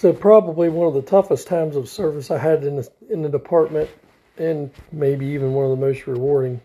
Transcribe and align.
So 0.00 0.14
probably 0.14 0.70
one 0.70 0.88
of 0.88 0.94
the 0.94 1.02
toughest 1.02 1.46
times 1.46 1.76
of 1.76 1.86
service 1.86 2.30
I 2.30 2.38
had 2.38 2.64
in 2.64 2.76
the 2.76 2.90
in 3.10 3.20
the 3.20 3.28
department, 3.28 3.90
and 4.38 4.70
maybe 4.90 5.26
even 5.26 5.52
one 5.52 5.66
of 5.66 5.78
the 5.78 5.86
most 5.86 6.06
rewarding 6.06 6.62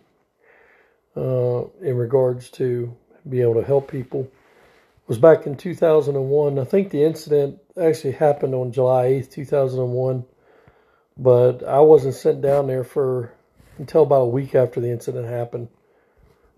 uh, 1.17 1.65
in 1.81 1.97
regards 1.97 2.49
to 2.51 2.95
be 3.27 3.41
able 3.41 3.55
to 3.55 3.63
help 3.63 3.91
people, 3.91 4.31
was 5.07 5.17
back 5.17 5.47
in 5.47 5.57
2001. 5.57 6.57
I 6.57 6.63
think 6.63 6.91
the 6.91 7.03
incident 7.03 7.59
actually 7.77 8.13
happened 8.13 8.55
on 8.55 8.71
July 8.71 9.07
8th, 9.07 9.33
2001, 9.33 10.23
but 11.17 11.61
I 11.67 11.81
wasn't 11.81 12.15
sent 12.15 12.41
down 12.41 12.67
there 12.67 12.85
for 12.85 13.33
until 13.77 14.03
about 14.03 14.21
a 14.21 14.27
week 14.27 14.55
after 14.55 14.79
the 14.79 14.91
incident 14.91 15.27
happened, 15.27 15.67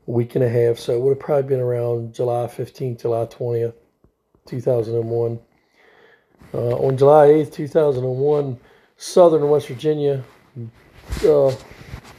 a 0.07 0.11
week 0.11 0.35
and 0.35 0.43
a 0.43 0.49
half. 0.49 0.77
So 0.77 0.93
it 0.93 1.01
would 1.01 1.17
have 1.17 1.25
probably 1.25 1.49
been 1.49 1.59
around 1.59 2.13
July 2.13 2.45
15th, 2.45 3.01
July 3.01 3.25
20th, 3.25 3.73
2001. 4.45 5.39
Uh, 6.53 6.75
on 6.77 6.97
July 6.97 7.27
8th, 7.27 7.53
2001, 7.53 8.59
southern 8.95 9.49
West 9.49 9.67
Virginia, 9.67 10.23
uh, 11.25 11.53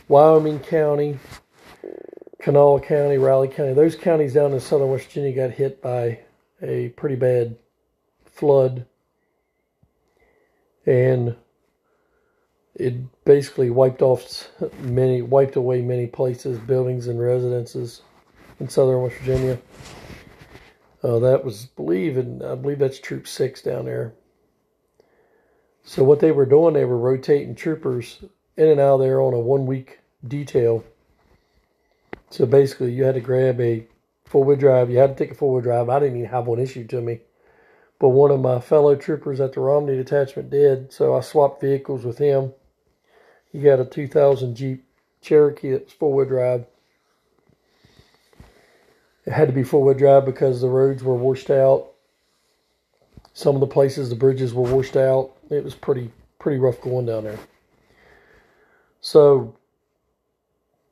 Wyoming 0.08 0.60
County, 0.60 1.18
Kanawha 2.40 2.80
County, 2.80 3.18
Raleigh 3.18 3.48
County, 3.48 3.74
those 3.74 3.96
counties 3.96 4.34
down 4.34 4.52
in 4.52 4.60
southern 4.60 4.90
West 4.90 5.06
Virginia 5.06 5.32
got 5.32 5.50
hit 5.50 5.82
by 5.82 6.20
a 6.62 6.90
pretty 6.90 7.16
bad 7.16 7.56
flood. 8.24 8.86
And 10.86 11.36
it 12.74 13.24
basically 13.24 13.70
wiped 13.70 14.00
off 14.00 14.48
many, 14.80 15.20
wiped 15.20 15.56
away 15.56 15.82
many 15.82 16.06
places, 16.06 16.58
buildings, 16.58 17.08
and 17.08 17.20
residences 17.20 18.02
in 18.60 18.68
southern 18.68 19.02
West 19.02 19.16
Virginia. 19.16 19.58
Uh, 21.02 21.18
that 21.20 21.44
was 21.44 21.66
believe, 21.66 22.16
and 22.16 22.42
I 22.42 22.54
believe 22.54 22.80
that's 22.80 22.98
Troop 22.98 23.28
Six 23.28 23.62
down 23.62 23.84
there. 23.84 24.14
So 25.84 26.04
what 26.04 26.20
they 26.20 26.32
were 26.32 26.44
doing, 26.44 26.74
they 26.74 26.84
were 26.84 26.98
rotating 26.98 27.54
troopers 27.54 28.22
in 28.56 28.68
and 28.68 28.80
out 28.80 28.94
of 28.94 29.00
there 29.00 29.20
on 29.22 29.32
a 29.32 29.38
one 29.38 29.64
week 29.64 30.00
detail. 30.26 30.84
So 32.30 32.44
basically, 32.44 32.92
you 32.92 33.04
had 33.04 33.14
to 33.14 33.20
grab 33.20 33.60
a 33.60 33.86
four 34.26 34.44
wheel 34.44 34.56
drive. 34.56 34.90
You 34.90 34.98
had 34.98 35.16
to 35.16 35.24
take 35.24 35.32
a 35.32 35.34
four 35.34 35.52
wheel 35.52 35.62
drive. 35.62 35.88
I 35.88 36.00
didn't 36.00 36.18
even 36.18 36.30
have 36.30 36.46
one 36.46 36.58
issued 36.58 36.90
to 36.90 37.00
me, 37.00 37.20
but 37.98 38.10
one 38.10 38.30
of 38.30 38.40
my 38.40 38.60
fellow 38.60 38.96
troopers 38.96 39.40
at 39.40 39.54
the 39.54 39.60
Romney 39.60 39.96
detachment 39.96 40.50
did. 40.50 40.92
So 40.92 41.16
I 41.16 41.20
swapped 41.20 41.60
vehicles 41.60 42.04
with 42.04 42.18
him. 42.18 42.52
He 43.50 43.60
got 43.60 43.80
a 43.80 43.86
2000 43.86 44.54
Jeep 44.54 44.84
Cherokee 45.22 45.70
that's 45.70 45.92
four 45.92 46.12
wheel 46.12 46.26
drive. 46.26 46.66
It 49.28 49.32
had 49.32 49.48
to 49.48 49.54
be 49.54 49.62
four 49.62 49.84
wheel 49.84 49.92
drive 49.92 50.24
because 50.24 50.62
the 50.62 50.70
roads 50.70 51.02
were 51.02 51.14
washed 51.14 51.50
out. 51.50 51.88
Some 53.34 53.54
of 53.56 53.60
the 53.60 53.66
places 53.66 54.08
the 54.08 54.16
bridges 54.16 54.54
were 54.54 54.62
washed 54.62 54.96
out. 54.96 55.32
It 55.50 55.62
was 55.62 55.74
pretty 55.74 56.10
pretty 56.38 56.58
rough 56.58 56.80
going 56.80 57.04
down 57.04 57.24
there. 57.24 57.38
So 59.02 59.54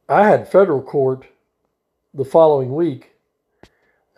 I 0.06 0.28
had 0.28 0.52
federal 0.52 0.82
court 0.82 1.24
the 2.12 2.26
following 2.26 2.74
week, 2.74 3.12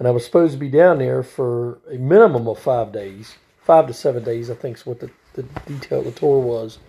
and 0.00 0.08
I 0.08 0.10
was 0.10 0.24
supposed 0.24 0.54
to 0.54 0.58
be 0.58 0.68
down 0.68 0.98
there 0.98 1.22
for 1.22 1.78
a 1.88 1.94
minimum 1.94 2.48
of 2.48 2.58
five 2.58 2.90
days, 2.90 3.36
five 3.62 3.86
to 3.86 3.92
seven 3.92 4.24
days, 4.24 4.50
I 4.50 4.56
think 4.56 4.78
is 4.78 4.84
what 4.84 4.98
the, 4.98 5.12
the 5.34 5.44
detail 5.64 6.00
of 6.00 6.06
the 6.06 6.10
tour 6.10 6.40
was. 6.40 6.80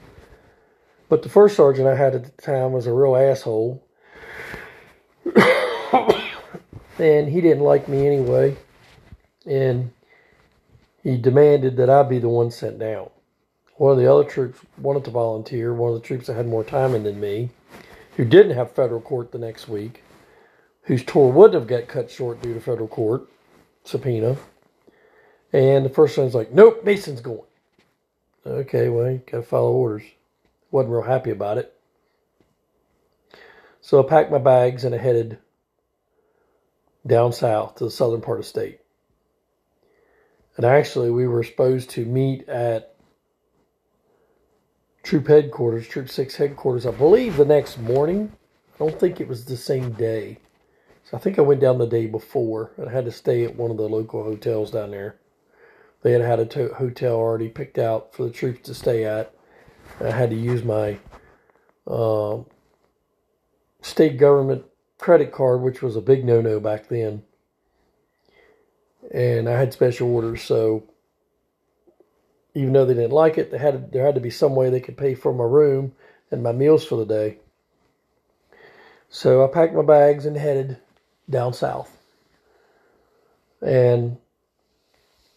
But 1.09 1.21
the 1.21 1.29
first 1.29 1.55
sergeant 1.55 1.87
I 1.87 1.95
had 1.95 2.15
at 2.15 2.23
the 2.23 2.41
time 2.41 2.71
was 2.71 2.87
a 2.87 2.91
real 2.91 3.15
asshole. 3.15 3.85
And 6.99 7.29
he 7.29 7.41
didn't 7.41 7.63
like 7.63 7.87
me 7.87 8.05
anyway. 8.05 8.55
And 9.45 9.91
he 11.03 11.17
demanded 11.17 11.77
that 11.77 11.89
I 11.89 12.03
be 12.03 12.19
the 12.19 12.29
one 12.29 12.51
sent 12.51 12.79
down. 12.79 13.09
One 13.77 13.93
of 13.93 13.97
the 13.97 14.11
other 14.11 14.25
troops 14.25 14.59
wanted 14.77 15.05
to 15.05 15.11
volunteer, 15.11 15.73
one 15.73 15.93
of 15.93 16.01
the 16.01 16.05
troops 16.05 16.27
that 16.27 16.33
had 16.33 16.47
more 16.47 16.63
time 16.63 16.93
in 16.93 17.03
than 17.03 17.19
me, 17.19 17.49
who 18.17 18.25
didn't 18.25 18.55
have 18.55 18.71
federal 18.71 18.99
court 18.99 19.31
the 19.31 19.37
next 19.37 19.69
week, 19.69 20.03
whose 20.83 21.03
tour 21.03 21.31
would 21.31 21.53
have 21.53 21.67
got 21.67 21.87
cut 21.87 22.11
short 22.11 22.41
due 22.41 22.53
to 22.53 22.59
federal 22.59 22.87
court 22.87 23.27
subpoena. 23.85 24.35
And 25.53 25.85
the 25.85 25.89
first 25.89 26.17
one's 26.17 26.35
like, 26.35 26.51
nope, 26.51 26.83
Mason's 26.83 27.21
going. 27.21 27.41
Okay, 28.45 28.89
well, 28.89 29.09
you 29.09 29.21
gotta 29.25 29.43
follow 29.43 29.71
orders 29.71 30.03
wasn't 30.71 30.93
real 30.93 31.03
happy 31.03 31.31
about 31.31 31.57
it. 31.57 31.73
So 33.81 34.03
I 34.03 34.07
packed 34.07 34.31
my 34.31 34.37
bags 34.37 34.83
and 34.83 34.93
I 34.93 34.97
headed 34.97 35.39
down 37.05 37.33
south 37.33 37.75
to 37.75 37.85
the 37.85 37.91
southern 37.91 38.21
part 38.21 38.39
of 38.39 38.45
state. 38.45 38.79
And 40.57 40.65
actually, 40.65 41.09
we 41.09 41.27
were 41.27 41.43
supposed 41.43 41.89
to 41.91 42.05
meet 42.05 42.47
at 42.49 42.95
troop 45.03 45.27
headquarters, 45.27 45.87
Troop 45.87 46.09
6 46.09 46.35
headquarters, 46.35 46.85
I 46.85 46.91
believe 46.91 47.37
the 47.37 47.45
next 47.45 47.79
morning. 47.79 48.31
I 48.75 48.77
don't 48.79 48.99
think 48.99 49.19
it 49.19 49.27
was 49.27 49.45
the 49.45 49.57
same 49.57 49.91
day. 49.93 50.39
So 51.03 51.17
I 51.17 51.19
think 51.19 51.39
I 51.39 51.43
went 51.43 51.61
down 51.61 51.79
the 51.79 51.87
day 51.87 52.05
before 52.05 52.71
and 52.77 52.87
I 52.89 52.91
had 52.91 53.05
to 53.05 53.11
stay 53.11 53.43
at 53.43 53.55
one 53.55 53.71
of 53.71 53.77
the 53.77 53.89
local 53.89 54.23
hotels 54.23 54.71
down 54.71 54.91
there. 54.91 55.15
They 56.03 56.11
had 56.11 56.21
had 56.21 56.39
a 56.39 56.45
to- 56.45 56.73
hotel 56.75 57.15
already 57.15 57.49
picked 57.49 57.77
out 57.77 58.13
for 58.13 58.23
the 58.23 58.29
troops 58.29 58.61
to 58.67 58.73
stay 58.73 59.05
at. 59.05 59.33
I 59.99 60.11
had 60.11 60.29
to 60.29 60.35
use 60.35 60.63
my 60.63 60.99
uh, 61.87 62.39
state 63.81 64.17
government 64.17 64.65
credit 64.99 65.31
card, 65.31 65.61
which 65.61 65.81
was 65.81 65.95
a 65.95 66.01
big 66.01 66.23
no 66.23 66.41
no 66.41 66.59
back 66.59 66.89
then. 66.89 67.23
And 69.11 69.49
I 69.49 69.57
had 69.57 69.73
special 69.73 70.13
orders, 70.13 70.43
so 70.43 70.83
even 72.53 72.73
though 72.73 72.85
they 72.85 72.93
didn't 72.93 73.11
like 73.11 73.37
it, 73.37 73.49
they 73.49 73.57
had 73.57 73.91
there 73.91 74.05
had 74.05 74.15
to 74.15 74.21
be 74.21 74.29
some 74.29 74.55
way 74.55 74.69
they 74.69 74.81
could 74.81 74.97
pay 74.97 75.15
for 75.15 75.33
my 75.33 75.45
room 75.45 75.93
and 76.29 76.43
my 76.43 76.51
meals 76.51 76.85
for 76.85 76.97
the 76.97 77.05
day. 77.05 77.37
So 79.09 79.43
I 79.43 79.47
packed 79.47 79.73
my 79.73 79.81
bags 79.81 80.25
and 80.25 80.37
headed 80.37 80.77
down 81.27 81.53
south. 81.53 81.95
And 83.61 84.17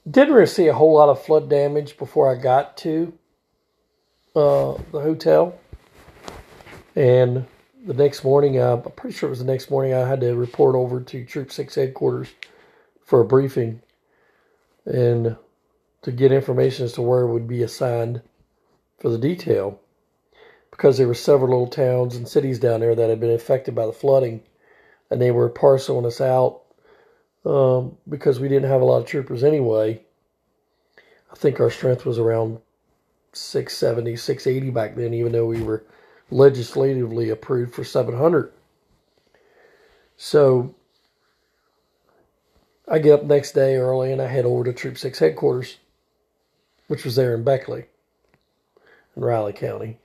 didn't 0.09 0.35
really 0.35 0.47
see 0.47 0.67
a 0.67 0.75
whole 0.75 0.95
lot 0.95 1.09
of 1.09 1.23
flood 1.23 1.49
damage 1.49 1.97
before 1.97 2.31
I 2.31 2.41
got 2.41 2.77
to 2.79 3.13
uh, 4.37 4.75
the 4.91 5.01
hotel. 5.01 5.59
And 6.95 7.47
the 7.85 7.95
next 7.95 8.23
morning, 8.23 8.59
uh, 8.59 8.83
I'm 8.85 8.93
pretty 8.93 9.17
sure 9.17 9.29
it 9.29 9.31
was 9.31 9.41
the 9.41 9.45
next 9.45 9.71
morning, 9.71 9.93
I 9.95 10.07
had 10.09 10.21
to 10.21 10.35
report 10.35 10.77
over 10.77 11.01
to 11.01 11.25
Troop 11.25 11.51
6 11.51 11.75
headquarters 11.75 12.29
for 13.05 13.21
a 13.21 13.25
briefing 13.25 13.83
and 14.85 15.37
to 16.03 16.13
get 16.13 16.33
information 16.33 16.85
as 16.85 16.93
to 16.95 17.03
where 17.03 17.23
it 17.23 17.33
would 17.33 17.49
be 17.49 17.63
assigned 17.63 18.23
for 18.99 19.09
the 19.09 19.19
detail. 19.19 19.81
Because 20.71 20.97
there 20.99 21.07
were 21.07 21.15
several 21.15 21.51
little 21.51 21.67
towns 21.67 22.17
and 22.17 22.27
cities 22.27 22.59
down 22.59 22.81
there 22.81 22.95
that 22.95 23.11
had 23.11 23.21
been 23.21 23.31
affected 23.31 23.75
by 23.75 23.87
the 23.87 23.93
flooding, 23.93 24.43
and 25.11 25.21
they 25.21 25.31
were 25.31 25.49
parceling 25.49 26.07
us 26.07 26.21
out 26.21 26.63
um, 27.45 27.97
because 28.09 28.41
we 28.41 28.49
didn't 28.49 28.71
have 28.71 28.81
a 28.81 28.85
lot 28.85 28.99
of 28.99 29.07
troopers 29.07 29.45
anyway. 29.45 30.03
I 31.31 31.35
think 31.35 31.61
our 31.61 31.71
strength 31.71 32.07
was 32.07 32.19
around 32.19 32.59
670, 33.33 34.17
680 34.17 34.71
back 34.71 34.97
then, 34.97 35.15
even 35.15 35.33
though 35.33 35.47
we 35.47 35.61
were 35.63 35.85
legislatively 36.31 37.31
approved 37.31 37.75
for 37.75 37.85
700. 37.85 38.53
So 40.17 40.75
I 42.89 42.99
get 42.99 43.21
up 43.21 43.25
next 43.25 43.53
day 43.53 43.77
early 43.77 44.13
and 44.13 44.21
I 44.21 44.27
head 44.27 44.45
over 44.45 44.65
to 44.65 44.73
Troop 44.73 44.99
6 44.99 45.19
headquarters, 45.19 45.79
which 46.89 47.05
was 47.05 47.17
there 47.17 47.35
in 47.35 47.45
Beckley 47.45 47.87
in 49.17 49.25
Raleigh 49.25 49.53
County. 49.53 49.99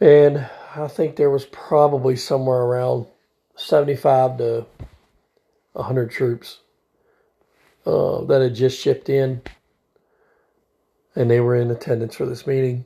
And 0.00 0.48
I 0.76 0.86
think 0.88 1.16
there 1.16 1.30
was 1.30 1.46
probably 1.46 2.16
somewhere 2.16 2.60
around 2.60 3.06
75 3.56 4.38
to 4.38 4.66
100 5.72 6.10
troops 6.10 6.58
uh, 7.84 8.22
that 8.24 8.42
had 8.42 8.54
just 8.54 8.78
shipped 8.78 9.08
in 9.08 9.42
and 11.16 11.28
they 11.28 11.40
were 11.40 11.56
in 11.56 11.70
attendance 11.70 12.14
for 12.14 12.26
this 12.26 12.46
meeting. 12.46 12.84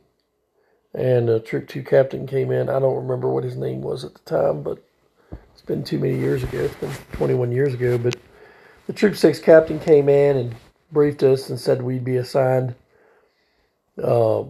And 0.94 1.28
a 1.28 1.40
Troop 1.40 1.68
2 1.68 1.82
captain 1.82 2.26
came 2.26 2.50
in. 2.50 2.68
I 2.68 2.78
don't 2.78 2.96
remember 2.96 3.28
what 3.28 3.44
his 3.44 3.56
name 3.56 3.80
was 3.80 4.04
at 4.04 4.14
the 4.14 4.20
time, 4.20 4.62
but 4.62 4.78
it's 5.52 5.62
been 5.62 5.84
too 5.84 5.98
many 5.98 6.18
years 6.18 6.42
ago. 6.42 6.58
It's 6.58 6.74
been 6.74 6.92
21 7.12 7.52
years 7.52 7.74
ago. 7.74 7.96
But 7.96 8.16
the 8.86 8.92
Troop 8.92 9.16
6 9.16 9.38
captain 9.40 9.78
came 9.78 10.08
in 10.08 10.36
and 10.36 10.54
briefed 10.90 11.22
us 11.22 11.48
and 11.48 11.58
said 11.58 11.82
we'd 11.82 12.04
be 12.04 12.16
assigned 12.16 12.74
uh, 14.02 14.44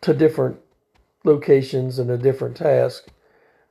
to 0.00 0.14
different 0.14 0.58
locations 1.24 1.98
and 1.98 2.10
a 2.10 2.16
different 2.16 2.56
task. 2.56 3.08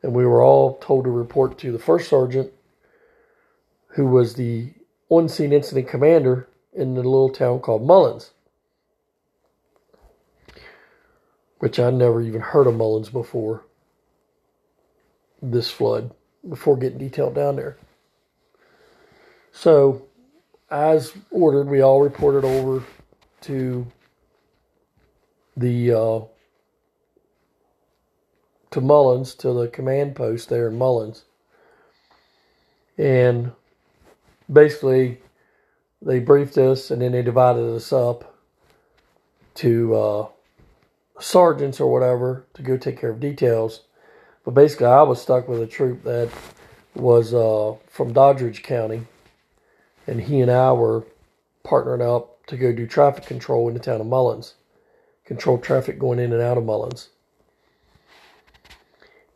And 0.04 0.14
we 0.14 0.26
were 0.26 0.44
all 0.44 0.78
told 0.78 1.06
to 1.06 1.10
report 1.10 1.58
to 1.60 1.72
the 1.72 1.80
first 1.80 2.10
sergeant, 2.10 2.52
who 3.96 4.06
was 4.06 4.36
the 4.36 4.74
on 5.10 5.28
scene 5.28 5.54
incident 5.54 5.88
commander 5.88 6.48
in 6.74 6.94
the 6.94 7.02
little 7.02 7.30
town 7.30 7.60
called 7.60 7.84
Mullins, 7.84 8.32
which 11.60 11.80
I'd 11.80 11.94
never 11.94 12.22
even 12.22 12.42
heard 12.42 12.68
of 12.68 12.76
Mullins 12.76 13.10
before 13.10 13.66
this 15.42 15.70
flood, 15.70 16.14
before 16.48 16.78
getting 16.78 17.00
detailed 17.00 17.36
down 17.36 17.56
there. 17.56 17.78
So 19.52 20.08
as 20.70 21.14
ordered, 21.32 21.68
we 21.68 21.82
all 21.82 22.02
reported 22.02 22.46
over 22.46 22.84
to 23.42 23.88
the 25.56 25.92
uh, 25.94 26.20
to 28.72 28.82
Mullins 28.82 29.34
to 29.36 29.54
the 29.54 29.68
command 29.68 30.16
post 30.16 30.50
there 30.50 30.68
in 30.68 30.78
Mullins, 30.78 31.24
and 32.98 33.52
basically 34.52 35.20
they 36.02 36.20
briefed 36.20 36.58
us 36.58 36.92
and 36.92 37.02
then 37.02 37.14
they 37.14 37.24
divided 37.24 37.76
us 37.76 37.92
up 37.92 38.36
to 39.56 39.96
uh, 39.96 40.28
sergeants 41.20 41.80
or 41.80 41.92
whatever 41.92 42.46
to 42.54 42.62
go 42.62 42.78
take 42.78 43.00
care 43.00 43.10
of 43.10 43.20
details. 43.20 43.82
But 44.46 44.54
basically, 44.54 44.88
I 44.88 45.02
was 45.02 45.22
stuck 45.22 45.48
with 45.48 45.62
a 45.62 45.68
troop 45.68 46.04
that 46.04 46.30
was 46.96 47.34
uh, 47.34 47.76
from 47.88 48.14
Doddridge 48.14 48.64
County, 48.64 49.06
and 50.06 50.22
he 50.22 50.40
and 50.42 50.52
I 50.52 50.72
were 50.74 51.06
partnering 51.64 52.02
up 52.02 52.46
to 52.48 52.58
go 52.58 52.72
do 52.72 52.88
traffic 52.88 53.26
control 53.26 53.68
in 53.68 53.74
the 53.74 53.80
town 53.80 54.00
of 54.00 54.08
Mullins, 54.08 54.56
control 55.26 55.58
traffic 55.58 56.00
going 56.00 56.20
in 56.20 56.32
and 56.32 56.42
out 56.42 56.58
of 56.58 56.64
Mullins. 56.64 57.10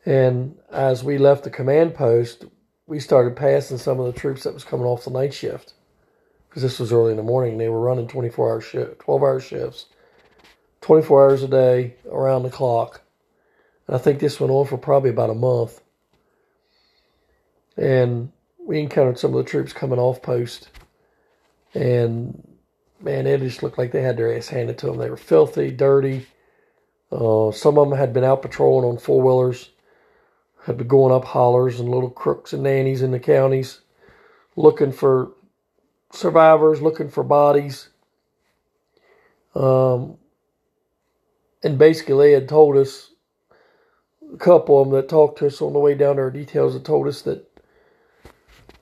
And 0.06 0.58
as 0.72 1.04
we 1.04 1.18
left 1.18 1.44
the 1.44 1.50
command 1.50 1.94
post, 1.94 2.46
we 2.88 3.00
started 3.00 3.36
passing 3.36 3.78
some 3.78 4.00
of 4.00 4.06
the 4.06 4.20
troops 4.20 4.44
that 4.44 4.54
was 4.54 4.64
coming 4.64 4.86
off 4.86 5.06
the 5.06 5.12
night 5.12 5.34
shift 5.34 5.74
because 6.50 6.64
this 6.64 6.80
was 6.80 6.92
early 6.92 7.12
in 7.12 7.18
the 7.18 7.24
morning. 7.24 7.58
They 7.58 7.70
were 7.70 7.80
running 7.80 8.08
24 8.08 8.50
hour 8.50 8.62
shift, 8.62 9.00
12 9.00 9.22
hour 9.22 9.40
shifts, 9.40 9.86
24 10.82 11.30
hours 11.30 11.44
a 11.44 11.48
day, 11.48 11.96
around 12.10 12.44
the 12.44 12.50
clock. 12.50 13.02
And 13.88 13.96
I 13.96 14.00
think 14.00 14.20
this 14.20 14.40
went 14.40 14.52
on 14.52 14.66
for 14.66 14.78
probably 14.78 15.10
about 15.10 15.30
a 15.30 15.36
month. 15.36 15.82
And 17.78 18.32
we 18.60 18.80
encountered 18.80 19.20
some 19.20 19.34
of 19.34 19.44
the 19.44 19.50
troops 19.50 19.74
coming 19.74 20.00
off 20.00 20.22
post. 20.22 20.70
And 21.74 22.58
man, 23.00 23.28
it 23.28 23.40
just 23.40 23.64
looked 23.64 23.78
like 23.78 23.92
they 23.92 24.02
had 24.02 24.18
their 24.18 24.36
ass 24.36 24.48
handed 24.48 24.78
to 24.80 24.88
them. 24.88 24.98
They 24.98 25.10
were 25.10 25.18
filthy, 25.18 25.72
dirty. 25.72 26.28
Uh, 27.12 27.52
some 27.52 27.78
of 27.78 27.90
them 27.90 27.98
had 27.98 28.14
been 28.14 28.24
out 28.24 28.42
patrolling 28.42 28.90
on 28.90 28.98
four 28.98 29.22
wheelers, 29.22 29.70
had 30.64 30.78
been 30.78 30.88
going 30.88 31.14
up 31.14 31.26
hollers 31.26 31.80
and 31.80 31.90
little 31.90 32.10
crooks 32.10 32.54
and 32.54 32.64
nannies 32.64 33.02
in 33.02 33.12
the 33.12 33.20
counties, 33.20 33.82
looking 34.56 34.92
for 34.92 35.32
survivors, 36.12 36.82
looking 36.82 37.10
for 37.10 37.24
bodies. 37.24 37.90
Um, 39.54 40.18
and 41.64 41.78
basically, 41.78 42.28
they 42.28 42.32
had 42.34 42.50
told 42.50 42.78
us 42.78 43.12
a 44.34 44.38
couple 44.38 44.82
of 44.82 44.88
them 44.88 44.96
that 44.96 45.10
talked 45.10 45.40
to 45.40 45.48
us 45.48 45.62
on 45.62 45.74
the 45.74 45.80
way 45.80 45.94
down 45.94 46.16
there, 46.16 46.30
details 46.32 46.74
had 46.74 46.86
told 46.86 47.08
us 47.08 47.22
that 47.24 47.48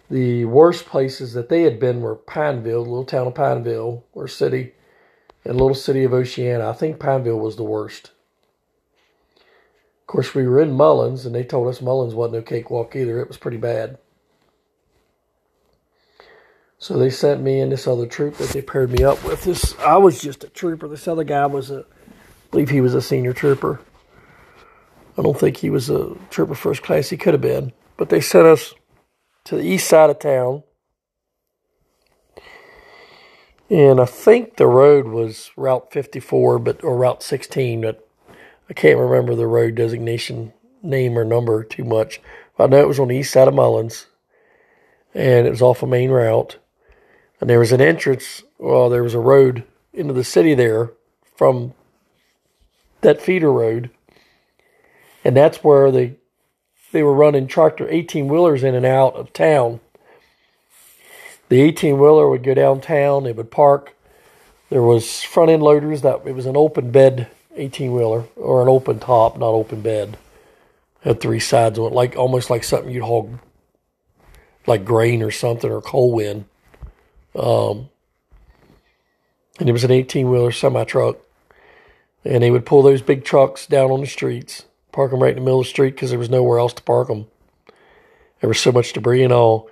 the 0.10 0.46
worst 0.46 0.86
places 0.86 1.34
that 1.34 1.50
they 1.50 1.64
had 1.64 1.80
been 1.80 2.02
were 2.02 2.16
Pineville, 2.16 2.84
the 2.84 2.90
little 2.90 3.06
town 3.06 3.28
of 3.28 3.36
Pineville, 3.36 4.06
or 4.14 4.28
city, 4.28 4.74
and 5.46 5.54
little 5.54 5.76
city 5.76 6.04
of 6.04 6.14
Oceana. 6.14 6.68
I 6.70 6.74
think 6.74 7.00
Pineville 7.00 7.40
was 7.40 7.58
the 7.58 7.64
worst. 7.64 8.12
Of 9.38 10.08
course, 10.08 10.34
we 10.34 10.48
were 10.48 10.60
in 10.60 10.72
Mullins, 10.72 11.25
and 11.25 11.36
they 11.36 11.44
told 11.44 11.68
us 11.68 11.82
Mullins 11.82 12.16
wasn't 12.16 12.36
no 12.36 12.42
cakewalk 12.42 12.96
either. 12.96 13.20
It 13.20 13.28
was 13.28 13.38
pretty 13.38 13.58
bad. 13.58 14.00
So 16.80 16.98
they 16.98 17.10
sent 17.10 17.42
me 17.42 17.60
and 17.60 17.72
this 17.72 17.86
other 17.86 18.08
troop 18.08 18.38
that 18.38 18.50
they 18.50 18.62
paired 18.62 18.90
me 18.90 19.04
up 19.04 19.24
with. 19.24 19.44
This 19.44 19.78
I 19.80 19.98
was 19.98 20.22
just 20.22 20.46
a 20.46 20.50
trooper. 20.50 20.88
This 20.88 21.08
other 21.08 21.25
guy 21.25 21.46
was 21.46 21.70
a, 21.70 21.86
believe 22.51 22.69
he 22.69 22.81
was 22.81 22.94
a 22.94 23.01
senior 23.01 23.34
trooper. 23.34 23.81
I 25.18 25.22
don't 25.22 25.40
think 25.40 25.57
he 25.57 25.69
was 25.69 25.90
a 25.90 26.16
trooper 26.30 26.56
first 26.56 26.81
class. 26.84 27.10
He 27.10 27.18
could 27.18 27.34
have 27.34 27.42
been, 27.42 27.74
but 27.98 28.10
they 28.10 28.22
sent 28.22 28.48
us 28.48 28.74
to 29.46 29.57
the 29.57 29.63
east 29.63 29.88
side 29.88 30.10
of 30.10 30.19
town, 30.19 30.63
and 33.69 34.00
I 34.00 34.06
think 34.06 34.57
the 34.57 34.68
road 34.68 35.07
was 35.07 35.51
Route 35.57 35.92
54, 35.92 36.60
but 36.60 36.84
or 36.84 36.98
Route 36.98 37.22
16. 37.24 37.81
But 37.81 38.07
I 38.69 38.74
can't 38.74 39.00
remember 39.00 39.36
the 39.36 39.48
road 39.48 39.75
designation 39.75 40.54
name 40.81 41.18
or 41.18 41.25
number 41.25 41.63
too 41.63 41.84
much. 41.84 42.22
But 42.57 42.66
I 42.66 42.68
know 42.68 42.81
it 42.81 42.88
was 42.88 43.00
on 43.00 43.10
the 43.10 43.18
east 43.18 43.34
side 43.34 43.48
of 43.48 43.54
Mullins, 43.54 44.07
and 45.13 45.46
it 45.46 45.51
was 45.51 45.62
off 45.62 45.84
a 45.84 45.88
main 45.88 46.10
route 46.10 46.57
and 47.40 47.50
there 47.50 47.60
was 47.60 47.72
an 47.72 47.81
entrance. 47.81 48.44
Well, 48.57 48.90
there 48.90 49.04
was 49.04 49.13
a 49.13 49.19
road 49.19 49.63
into 49.94 50.13
the 50.13 50.24
city 50.24 50.54
there 50.54 50.92
from 51.36 51.74
that 53.01 53.22
feeder 53.22 53.51
road, 53.51 53.90
and 55.24 55.36
that's 55.36 55.63
where 55.63 55.92
they 55.92 56.16
they 56.92 57.04
were 57.04 57.13
running 57.13 57.48
tractor 57.48 57.88
eighteen 57.90 58.28
wheelers 58.28 58.63
in 58.63 58.75
and 58.75 58.86
out 58.86 59.16
of 59.16 59.34
town. 59.34 59.80
The 61.50 61.62
eighteen 61.62 62.00
wheeler 62.00 62.30
would 62.30 62.44
go 62.44 62.54
downtown. 62.54 63.25
It 63.25 63.36
would 63.36 63.51
park. 63.51 63.96
There 64.69 64.84
was 64.84 65.24
front 65.24 65.50
end 65.50 65.63
loaders 65.63 66.01
that 66.01 66.22
it 66.25 66.36
was 66.36 66.46
an 66.46 66.57
open 66.57 66.92
bed 66.92 67.28
eighteen 67.56 67.94
wheeler 67.94 68.25
or 68.36 68.62
an 68.62 68.69
open 68.69 69.00
top, 69.00 69.38
not 69.38 69.48
open 69.48 69.81
bed. 69.81 70.18
Had 71.01 71.22
three 71.22 71.40
sides 71.40 71.80
on 71.80 71.92
it, 71.92 71.96
like 71.96 72.18
almost 72.18 72.50
like 72.50 72.63
something 72.63 72.92
you'd 72.92 73.04
haul 73.04 73.40
like 74.69 74.86
grain 74.86 75.22
or 75.24 75.31
something 75.31 75.69
or 75.69 75.81
coal 75.81 76.19
in. 76.19 76.46
Um, 77.36 77.90
and 79.60 79.68
it 79.68 79.74
was 79.74 79.84
an 79.84 79.92
18 79.92 80.30
wheeler 80.30 80.51
semi 80.51 80.84
truck. 80.86 81.18
And 82.25 82.44
they 82.44 82.51
would 82.51 82.66
pull 82.66 82.81
those 82.81 83.01
big 83.01 83.24
trucks 83.24 83.66
down 83.66 83.92
on 83.92 84.01
the 84.01 84.07
streets, 84.07 84.66
park 84.92 85.12
them 85.12 85.21
right 85.21 85.30
in 85.30 85.36
the 85.36 85.42
middle 85.42 85.62
of 85.62 85.66
the 85.66 85.69
street 85.69 85.92
because 85.95 86.10
there 86.10 86.19
was 86.19 86.30
nowhere 86.30 86.60
else 86.60 86.74
to 86.74 86.83
park 86.83 87.07
them. 87.07 87.27
There 88.42 88.48
was 88.48 88.60
so 88.60 88.71
much 88.71 88.94
debris 88.94 89.24
and 89.24 89.33
all. 89.33 89.69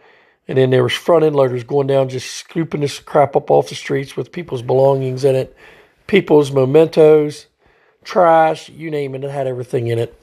And 0.47 0.57
then 0.57 0.69
there 0.69 0.83
was 0.83 0.94
front 0.94 1.25
end 1.25 1.35
loaders 1.35 1.65
going 1.65 1.88
down, 1.88 2.07
just 2.07 2.33
scooping 2.33 2.81
this 2.81 2.99
crap 2.99 3.35
up 3.35 3.51
off 3.51 3.69
the 3.69 3.75
streets 3.75 4.15
with 4.15 4.31
people's 4.31 4.61
belongings 4.61 5.25
in 5.25 5.35
it, 5.35 5.55
people's 6.07 6.51
mementos, 6.51 7.47
trash, 8.05 8.69
you 8.69 8.89
name 8.89 9.13
it. 9.13 9.25
It 9.25 9.31
had 9.31 9.47
everything 9.47 9.88
in 9.88 10.00
it. 10.00 10.19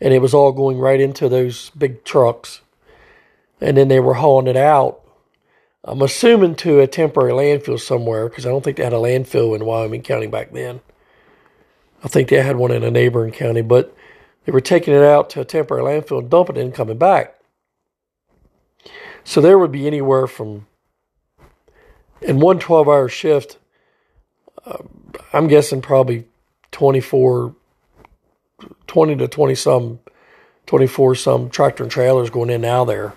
And 0.00 0.14
it 0.14 0.20
was 0.20 0.32
all 0.32 0.52
going 0.52 0.78
right 0.78 1.00
into 1.00 1.28
those 1.28 1.70
big 1.70 2.04
trucks. 2.04 2.62
And 3.60 3.76
then 3.76 3.88
they 3.88 4.00
were 4.00 4.14
hauling 4.14 4.46
it 4.46 4.56
out 4.56 5.04
I'm 5.86 6.00
assuming 6.00 6.54
to 6.56 6.80
a 6.80 6.86
temporary 6.86 7.32
landfill 7.32 7.78
somewhere 7.78 8.28
because 8.28 8.46
I 8.46 8.48
don't 8.48 8.64
think 8.64 8.78
they 8.78 8.84
had 8.84 8.94
a 8.94 8.96
landfill 8.96 9.54
in 9.54 9.66
Wyoming 9.66 10.00
County 10.00 10.26
back 10.26 10.50
then. 10.50 10.80
I 12.04 12.08
think 12.08 12.28
they 12.28 12.42
had 12.42 12.56
one 12.56 12.70
in 12.70 12.84
a 12.84 12.90
neighboring 12.90 13.32
county, 13.32 13.62
but 13.62 13.96
they 14.44 14.52
were 14.52 14.60
taking 14.60 14.94
it 14.94 15.02
out 15.02 15.30
to 15.30 15.40
a 15.40 15.44
temporary 15.44 15.82
landfill 15.82 16.18
and 16.18 16.30
dumping 16.30 16.56
it 16.56 16.60
and 16.60 16.74
coming 16.74 16.98
back. 16.98 17.34
So 19.24 19.40
there 19.40 19.58
would 19.58 19.72
be 19.72 19.86
anywhere 19.86 20.26
from, 20.26 20.66
in 22.20 22.40
one 22.40 22.58
12 22.58 22.86
hour 22.86 23.08
shift, 23.08 23.56
uh, 24.66 24.82
I'm 25.32 25.48
guessing 25.48 25.80
probably 25.80 26.26
24, 26.72 27.54
20 28.86 29.16
to 29.16 29.28
20 29.28 29.54
some, 29.54 30.00
24 30.66 31.14
some 31.14 31.48
tractor 31.48 31.84
and 31.84 31.92
trailers 31.92 32.28
going 32.28 32.50
in 32.50 32.66
out 32.66 32.84
there. 32.84 33.14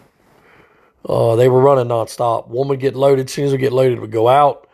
Uh, 1.06 1.36
they 1.36 1.50
were 1.50 1.62
running 1.62 1.88
nonstop. 1.88 2.48
One 2.48 2.70
would 2.70 2.80
get 2.80 2.96
loaded. 2.96 3.28
As 3.28 3.34
soon 3.34 3.46
as 3.46 3.52
it 3.52 3.56
would 3.56 3.62
get 3.62 3.74
loaded, 3.74 3.98
it 3.98 4.02
would 4.02 4.12
go 4.12 4.28
out. 4.28 4.68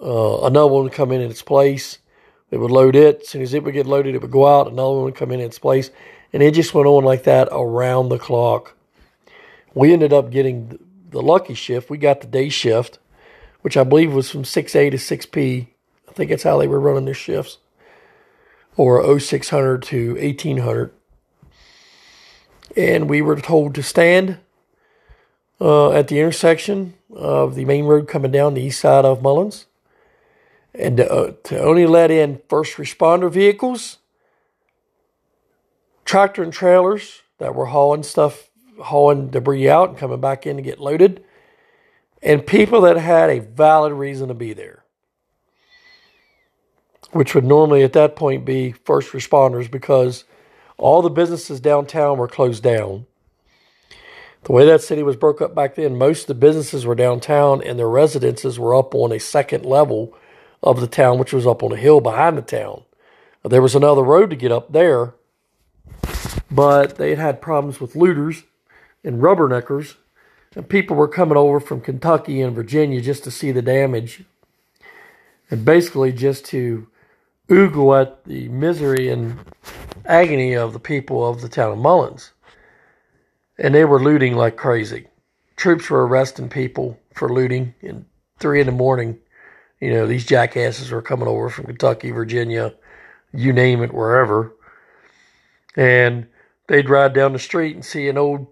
Uh, 0.00 0.42
another 0.44 0.68
one 0.68 0.84
would 0.84 0.92
come 0.92 1.12
in 1.12 1.20
in 1.20 1.30
its 1.30 1.42
place. 1.42 1.98
It 2.52 2.58
would 2.58 2.70
load 2.70 2.94
it. 2.94 3.22
As 3.22 3.28
soon 3.28 3.40
as 3.40 3.54
it 3.54 3.64
would 3.64 3.72
get 3.72 3.86
loaded, 3.86 4.14
it 4.14 4.20
would 4.20 4.30
go 4.30 4.46
out. 4.46 4.70
Another 4.70 4.94
one 4.94 5.04
would 5.04 5.16
come 5.16 5.32
in 5.32 5.40
its 5.40 5.58
place. 5.58 5.90
And 6.34 6.42
it 6.42 6.52
just 6.52 6.74
went 6.74 6.86
on 6.86 7.02
like 7.02 7.24
that 7.24 7.48
around 7.50 8.10
the 8.10 8.18
clock. 8.18 8.76
We 9.74 9.92
ended 9.92 10.12
up 10.12 10.30
getting 10.30 10.78
the 11.08 11.22
lucky 11.22 11.54
shift. 11.54 11.88
We 11.88 11.96
got 11.96 12.20
the 12.20 12.26
day 12.26 12.50
shift, 12.50 12.98
which 13.62 13.78
I 13.78 13.84
believe 13.84 14.12
was 14.12 14.30
from 14.30 14.42
6A 14.42 14.90
to 14.90 14.98
6P. 14.98 15.66
I 16.08 16.12
think 16.12 16.28
that's 16.28 16.42
how 16.42 16.58
they 16.58 16.68
were 16.68 16.78
running 16.78 17.06
their 17.06 17.14
shifts. 17.14 17.56
Or 18.76 19.18
0600 19.18 19.82
to 19.84 20.14
1800. 20.14 20.92
And 22.76 23.08
we 23.08 23.22
were 23.22 23.40
told 23.40 23.74
to 23.76 23.82
stand 23.82 24.38
uh, 25.58 25.92
at 25.92 26.08
the 26.08 26.20
intersection 26.20 26.94
of 27.14 27.54
the 27.54 27.64
main 27.64 27.86
road 27.86 28.08
coming 28.08 28.30
down 28.30 28.52
the 28.52 28.62
east 28.62 28.80
side 28.80 29.06
of 29.06 29.22
Mullins, 29.22 29.66
and 30.74 30.96
to, 30.96 31.12
uh, 31.12 31.32
to 31.44 31.60
only 31.60 31.86
let 31.86 32.10
in 32.10 32.40
first 32.48 32.76
responder 32.76 33.30
vehicles, 33.30 33.98
tractor 36.04 36.42
and 36.42 36.52
trailers 36.52 37.22
that 37.38 37.54
were 37.54 37.66
hauling 37.66 38.02
stuff, 38.02 38.50
hauling 38.80 39.28
debris 39.28 39.68
out 39.68 39.90
and 39.90 39.98
coming 39.98 40.20
back 40.20 40.46
in 40.46 40.56
to 40.56 40.62
get 40.62 40.80
loaded, 40.80 41.24
and 42.22 42.46
people 42.46 42.80
that 42.82 42.96
had 42.96 43.30
a 43.30 43.40
valid 43.40 43.92
reason 43.92 44.28
to 44.28 44.34
be 44.34 44.52
there, 44.52 44.84
which 47.10 47.34
would 47.34 47.44
normally 47.44 47.82
at 47.82 47.92
that 47.92 48.16
point 48.16 48.44
be 48.44 48.72
first 48.72 49.12
responders 49.12 49.70
because 49.70 50.24
all 50.78 51.02
the 51.02 51.10
businesses 51.10 51.60
downtown 51.60 52.18
were 52.18 52.28
closed 52.28 52.62
down. 52.62 53.06
The 54.44 54.52
way 54.52 54.66
that 54.66 54.82
city 54.82 55.04
was 55.04 55.16
broke 55.16 55.40
up 55.40 55.54
back 55.54 55.76
then, 55.76 55.96
most 55.96 56.22
of 56.22 56.26
the 56.28 56.34
businesses 56.34 56.84
were 56.84 56.96
downtown 56.96 57.62
and 57.62 57.78
their 57.78 57.88
residences 57.88 58.58
were 58.58 58.74
up 58.74 58.94
on 58.94 59.12
a 59.12 59.20
second 59.20 59.64
level 59.64 60.16
of 60.62 60.80
the 60.80 60.88
town, 60.88 61.18
which 61.18 61.32
was 61.32 61.46
up 61.46 61.62
on 61.62 61.72
a 61.72 61.76
hill 61.76 62.00
behind 62.00 62.38
the 62.38 62.42
town. 62.42 62.82
There 63.44 63.62
was 63.62 63.74
another 63.74 64.02
road 64.02 64.30
to 64.30 64.36
get 64.36 64.52
up 64.52 64.72
there, 64.72 65.14
but 66.50 66.96
they 66.96 67.10
had 67.10 67.18
had 67.18 67.42
problems 67.42 67.80
with 67.80 67.96
looters 67.96 68.44
and 69.04 69.22
rubberneckers 69.22 69.96
And 70.56 70.68
people 70.68 70.96
were 70.96 71.08
coming 71.08 71.38
over 71.38 71.60
from 71.60 71.80
Kentucky 71.80 72.42
and 72.42 72.54
Virginia 72.54 73.00
just 73.00 73.24
to 73.24 73.30
see 73.30 73.52
the 73.52 73.62
damage. 73.62 74.24
And 75.50 75.64
basically 75.64 76.12
just 76.12 76.46
to 76.46 76.88
oogle 77.48 78.00
at 78.00 78.24
the 78.24 78.48
misery 78.48 79.10
and 79.10 79.38
agony 80.06 80.54
of 80.54 80.72
the 80.72 80.80
people 80.80 81.28
of 81.28 81.42
the 81.42 81.48
town 81.48 81.72
of 81.72 81.78
Mullins. 81.78 82.32
And 83.58 83.74
they 83.74 83.84
were 83.84 84.02
looting 84.02 84.36
like 84.36 84.56
crazy. 84.56 85.08
Troops 85.56 85.90
were 85.90 86.06
arresting 86.06 86.50
people 86.50 87.00
for 87.14 87.28
looting 87.32 87.74
in 87.82 88.06
three 88.40 88.60
in 88.60 88.66
the 88.66 88.72
morning. 88.72 89.18
You 89.82 89.90
know, 89.90 90.06
these 90.06 90.24
jackasses 90.24 90.92
were 90.92 91.02
coming 91.02 91.26
over 91.26 91.50
from 91.50 91.64
Kentucky, 91.64 92.12
Virginia, 92.12 92.72
you 93.34 93.52
name 93.52 93.82
it, 93.82 93.92
wherever. 93.92 94.54
And 95.74 96.28
they'd 96.68 96.88
ride 96.88 97.14
down 97.14 97.32
the 97.32 97.40
street 97.40 97.74
and 97.74 97.84
see 97.84 98.08
an 98.08 98.16
old, 98.16 98.46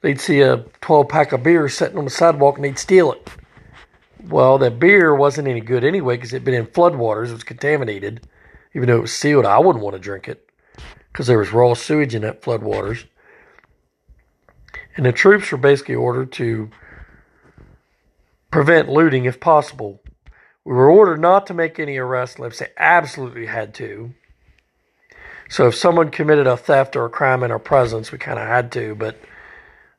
they'd 0.00 0.18
see 0.18 0.40
a 0.40 0.64
12 0.80 1.10
pack 1.10 1.32
of 1.32 1.42
beer 1.42 1.68
sitting 1.68 1.98
on 1.98 2.04
the 2.04 2.10
sidewalk 2.10 2.56
and 2.56 2.64
they'd 2.64 2.78
steal 2.78 3.12
it. 3.12 3.28
Well, 4.24 4.56
that 4.58 4.78
beer 4.78 5.14
wasn't 5.14 5.48
any 5.48 5.60
good 5.60 5.84
anyway 5.84 6.16
because 6.16 6.32
it'd 6.32 6.46
been 6.46 6.54
in 6.54 6.64
floodwaters. 6.64 7.28
It 7.28 7.34
was 7.34 7.44
contaminated. 7.44 8.26
Even 8.74 8.88
though 8.88 8.96
it 8.96 9.02
was 9.02 9.12
sealed, 9.12 9.44
I 9.44 9.58
wouldn't 9.58 9.84
want 9.84 9.96
to 9.96 10.00
drink 10.00 10.26
it 10.26 10.48
because 11.12 11.26
there 11.26 11.36
was 11.36 11.52
raw 11.52 11.74
sewage 11.74 12.14
in 12.14 12.22
that 12.22 12.40
floodwaters. 12.40 13.04
And 14.96 15.04
the 15.04 15.12
troops 15.12 15.52
were 15.52 15.58
basically 15.58 15.96
ordered 15.96 16.32
to 16.32 16.70
prevent 18.50 18.88
looting 18.88 19.26
if 19.26 19.38
possible. 19.38 20.01
We 20.64 20.72
were 20.72 20.90
ordered 20.90 21.20
not 21.20 21.46
to 21.48 21.54
make 21.54 21.78
any 21.78 21.96
arrests 21.96 22.36
unless 22.36 22.60
they 22.60 22.68
absolutely 22.76 23.46
had 23.46 23.74
to. 23.74 24.14
So 25.48 25.66
if 25.66 25.74
someone 25.74 26.10
committed 26.10 26.46
a 26.46 26.56
theft 26.56 26.96
or 26.96 27.04
a 27.04 27.10
crime 27.10 27.42
in 27.42 27.50
our 27.50 27.58
presence, 27.58 28.12
we 28.12 28.18
kind 28.18 28.38
of 28.38 28.46
had 28.46 28.70
to. 28.72 28.94
But 28.94 29.20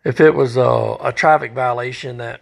if 0.04 0.22
it 0.22 0.34
was 0.34 0.58
a, 0.58 0.98
a, 1.02 1.14
traffic 1.14 1.54
violation 1.54 2.18
that 2.18 2.42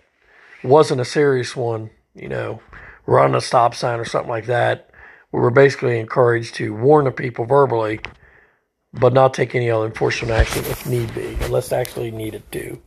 wasn't 0.63 1.01
a 1.01 1.05
serious 1.05 1.55
one, 1.55 1.89
you 2.15 2.29
know, 2.29 2.61
run 3.05 3.35
a 3.35 3.41
stop 3.41 3.75
sign 3.75 3.99
or 3.99 4.05
something 4.05 4.29
like 4.29 4.45
that, 4.45 4.91
we 5.31 5.39
were 5.39 5.51
basically 5.51 5.99
encouraged 5.99 6.55
to 6.55 6.73
warn 6.73 7.05
the 7.05 7.11
people 7.11 7.45
verbally, 7.45 7.99
but 8.93 9.13
not 9.13 9.33
take 9.33 9.55
any 9.55 9.69
other 9.69 9.85
enforcement 9.85 10.31
action 10.31 10.63
if 10.65 10.85
need 10.85 11.13
be, 11.15 11.37
unless 11.41 11.71
actually 11.71 12.11
needed 12.11 12.49
to. 12.51 12.81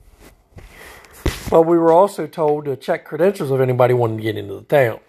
But 1.50 1.62
we 1.62 1.76
were 1.76 1.93
also 1.93 2.26
told 2.26 2.64
to 2.67 2.76
check 2.76 3.05
credentials 3.05 3.50
of 3.50 3.61
anybody 3.61 3.95
wanting 3.95 4.19
to 4.19 4.23
get 4.23 4.37
into 4.37 4.55
the 4.55 4.62
town. 4.62 5.00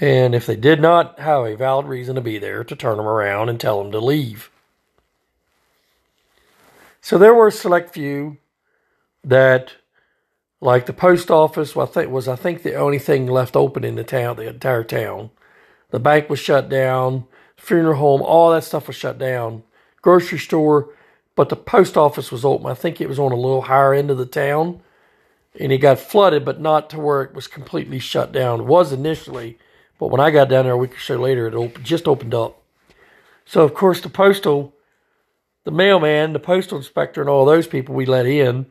And 0.00 0.34
if 0.34 0.46
they 0.46 0.56
did 0.56 0.80
not 0.80 1.18
have 1.18 1.44
a 1.44 1.56
valid 1.56 1.86
reason 1.86 2.14
to 2.14 2.20
be 2.20 2.38
there, 2.38 2.62
to 2.64 2.76
turn 2.76 2.98
them 2.98 3.06
around 3.06 3.48
and 3.48 3.58
tell 3.60 3.82
them 3.82 3.92
to 3.92 3.98
leave. 3.98 4.50
So 7.00 7.18
there 7.18 7.34
were 7.34 7.48
a 7.48 7.52
select 7.52 7.90
few 7.92 8.38
that, 9.24 9.72
like 10.60 10.86
the 10.86 10.92
post 10.92 11.30
office, 11.30 11.76
I 11.76 11.86
think 11.86 12.10
was 12.10 12.28
I 12.28 12.36
think 12.36 12.62
the 12.62 12.74
only 12.74 12.98
thing 12.98 13.26
left 13.26 13.56
open 13.56 13.84
in 13.84 13.96
the 13.96 14.04
town, 14.04 14.36
the 14.36 14.48
entire 14.48 14.84
town. 14.84 15.30
The 15.90 16.00
bank 16.00 16.28
was 16.28 16.38
shut 16.38 16.68
down, 16.68 17.24
funeral 17.56 17.96
home, 17.96 18.22
all 18.22 18.52
that 18.52 18.64
stuff 18.64 18.86
was 18.88 18.96
shut 18.96 19.18
down. 19.18 19.62
Grocery 20.02 20.38
store, 20.38 20.90
but 21.34 21.48
the 21.48 21.56
post 21.56 21.96
office 21.96 22.30
was 22.30 22.44
open. 22.44 22.66
I 22.66 22.74
think 22.74 23.00
it 23.00 23.08
was 23.08 23.18
on 23.18 23.32
a 23.32 23.36
little 23.36 23.62
higher 23.62 23.94
end 23.94 24.10
of 24.10 24.18
the 24.18 24.26
town, 24.26 24.80
and 25.58 25.72
it 25.72 25.78
got 25.78 25.98
flooded, 25.98 26.44
but 26.44 26.60
not 26.60 26.90
to 26.90 27.00
where 27.00 27.22
it 27.22 27.34
was 27.34 27.46
completely 27.46 27.98
shut 27.98 28.32
down. 28.32 28.60
It 28.60 28.66
was 28.66 28.92
initially, 28.92 29.58
but 29.98 30.08
when 30.08 30.20
I 30.20 30.30
got 30.30 30.48
down 30.48 30.64
there 30.64 30.74
a 30.74 30.78
week 30.78 30.96
or 30.96 31.00
so 31.00 31.16
later, 31.16 31.46
it 31.46 31.54
opened, 31.54 31.84
just 31.84 32.08
opened 32.08 32.34
up. 32.34 32.62
So 33.44 33.62
of 33.62 33.74
course 33.74 34.00
the 34.00 34.08
postal, 34.08 34.74
the 35.64 35.70
mailman, 35.70 36.32
the 36.32 36.38
postal 36.38 36.78
inspector, 36.78 37.20
and 37.20 37.28
all 37.30 37.44
those 37.44 37.66
people 37.66 37.94
we 37.94 38.06
let 38.06 38.26
in. 38.26 38.66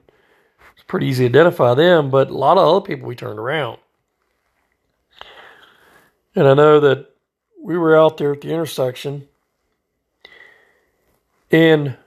It's 0.74 0.84
pretty 0.86 1.07
easy 1.07 1.24
to 1.24 1.29
identify 1.29 1.74
them, 1.74 2.10
but 2.10 2.29
a 2.29 2.38
lot 2.38 2.57
of 2.57 2.67
other 2.67 2.86
people 2.86 3.07
we 3.07 3.15
turned 3.15 3.39
around. 3.39 3.79
And 6.36 6.48
I 6.48 6.53
know 6.53 6.79
that 6.79 7.10
we 7.62 7.77
were 7.77 7.98
out 7.98 8.17
there 8.17 8.34
at 8.34 8.41
the 8.41 8.53
intersection 8.53 9.27
and 11.51 11.98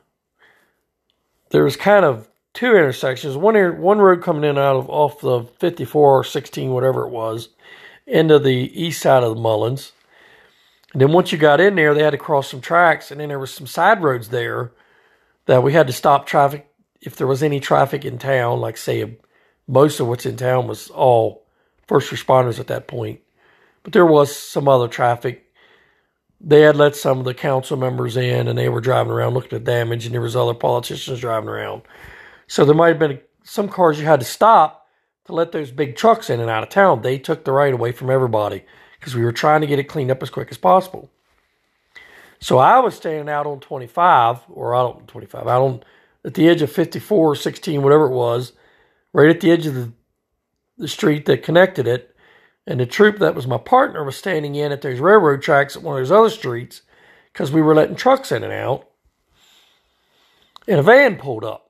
there 1.51 1.65
was 1.65 1.77
kind 1.77 2.05
of 2.05 2.29
two 2.53 2.77
intersections. 2.77 3.37
One 3.37 3.55
one 3.81 3.99
road 3.99 4.23
coming 4.23 4.45
in 4.45 4.59
out 4.59 4.77
of 4.77 4.89
off 4.89 5.21
the 5.21 5.43
54 5.59 6.21
or 6.21 6.25
16, 6.25 6.71
whatever 6.71 7.05
it 7.05 7.11
was, 7.11 7.49
into 8.11 8.39
the 8.39 8.71
east 8.75 9.01
side 9.01 9.23
of 9.23 9.35
the 9.35 9.41
Mullins. 9.41 9.93
And 10.93 11.01
then 11.01 11.13
once 11.13 11.31
you 11.31 11.39
got 11.39 11.61
in 11.61 11.77
there, 11.77 11.95
they 11.95 12.03
had 12.03 12.11
to 12.11 12.19
cross 12.19 12.51
some 12.51 12.61
tracks, 12.61 13.11
and 13.11 13.21
then 13.21 13.29
there 13.29 13.39
was 13.39 13.55
some 13.55 13.67
side 13.67 14.03
roads 14.03 14.29
there 14.29 14.73
that 15.47 15.63
we 15.63 15.73
had 15.73 15.87
to 15.87 15.93
stop 15.93 16.27
traffic 16.27 16.69
if 17.01 17.17
there 17.17 17.27
was 17.27 17.43
any 17.43 17.61
traffic 17.61 18.05
in 18.05 18.19
town. 18.19 18.61
Like 18.61 18.77
say, 18.77 19.19
most 19.69 20.01
of 20.01 20.09
what's 20.09 20.27
in 20.27 20.37
town 20.37 20.67
was 20.67 20.91
all 20.91 21.47
first 21.87 22.11
responders 22.11 22.59
at 22.59 22.67
that 22.67 22.89
point. 22.89 23.21
But 23.83 23.93
there 23.93 24.07
was 24.07 24.35
some 24.35 24.69
other 24.69 24.89
traffic. 24.89 25.47
They 26.41 26.63
had 26.63 26.77
let 26.77 26.97
some 26.97 27.19
of 27.19 27.25
the 27.25 27.35
council 27.35 27.77
members 27.77 28.17
in 28.17 28.49
and 28.49 28.59
they 28.59 28.69
were 28.69 28.81
driving 28.81 29.13
around 29.13 29.35
looking 29.35 29.57
at 29.57 29.65
damage 29.65 30.07
and 30.07 30.15
there 30.15 30.21
was 30.21 30.37
other 30.37 30.55
politicians 30.55 31.21
driving 31.21 31.49
around. 31.49 31.83
So 32.47 32.65
there 32.65 32.75
might 32.75 32.89
have 32.89 32.99
been 32.99 33.21
some 33.45 33.69
cars 33.69 33.99
you 33.99 34.07
had 34.07 34.21
to 34.21 34.27
stop 34.27 34.80
to 35.31 35.37
let 35.37 35.53
those 35.53 35.71
big 35.71 35.97
trucks 35.97 36.31
in 36.31 36.41
and 36.41 36.51
out 36.51 36.63
of 36.63 36.69
town. 36.69 37.03
They 37.03 37.19
took 37.19 37.45
the 37.45 37.53
right 37.53 37.73
away 37.73 37.93
from 37.93 38.11
everybody 38.11 38.65
because 38.99 39.15
we 39.15 39.25
were 39.25 39.33
trying 39.33 39.63
to 39.63 39.67
get 39.67 39.79
it 39.79 39.85
cleaned 39.85 40.11
up 40.11 40.23
as 40.23 40.31
quick 40.31 40.49
as 40.51 40.59
possible. 40.59 41.11
So 42.41 42.59
I 42.59 42.79
was 42.79 42.95
standing 42.95 43.29
out 43.29 43.47
on 43.47 43.61
25 43.61 44.41
or 44.49 44.75
out 44.75 44.97
on 44.97 45.07
25, 45.07 45.47
out 45.47 45.63
on 45.63 45.83
at 46.25 46.35
the 46.35 46.49
edge 46.49 46.63
of 46.63 46.71
54 46.71 47.33
or 47.33 47.37
16, 47.37 47.83
whatever 47.83 48.07
it 48.07 48.15
was, 48.15 48.53
right 49.13 49.31
at 49.31 49.41
the 49.41 49.51
edge 49.51 49.67
of 49.67 49.75
the, 49.75 49.93
the 50.77 50.89
street 50.89 51.27
that 51.27 51.43
connected 51.43 51.87
it 51.87 52.11
and 52.67 52.79
the 52.79 52.87
troop 52.87 53.19
that 53.19 53.35
was 53.35 53.47
my 53.47 53.59
partner 53.59 54.05
was 54.05 54.17
standing 54.17 54.55
in 54.55 54.73
at 54.73 54.83
those 54.83 55.01
railroad 55.01 55.43
tracks 55.43 55.77
at 55.77 55.83
one 55.83 55.97
of 55.97 56.01
those 56.01 56.13
other 56.13 56.31
streets 56.31 56.83
because 57.33 57.51
we 57.51 57.63
were 57.63 57.75
letting 57.75 57.97
trucks 57.97 58.31
in 58.31 58.45
and 58.45 58.53
out. 58.53 58.89
And 60.69 60.79
a 60.79 60.83
van 60.83 61.17
pulled 61.17 61.45
up. 61.45 61.70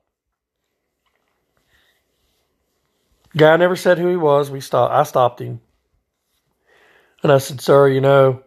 Guy 3.37 3.57
never 3.57 3.77
said 3.77 3.99
who 3.99 4.09
he 4.09 4.17
was. 4.17 4.51
We 4.51 4.61
stopped. 4.61 4.95
I 4.95 5.05
stopped 5.05 5.41
him, 5.41 5.61
and 7.23 7.33
I 7.33 7.39
said, 7.39 7.61
"Sir, 7.61 7.89
you 7.89 8.01
know, 8.01 8.43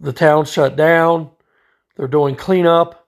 the 0.00 0.12
town 0.12 0.44
shut 0.44 0.76
down. 0.76 1.30
They're 1.96 2.08
doing 2.08 2.36
cleanup. 2.36 3.06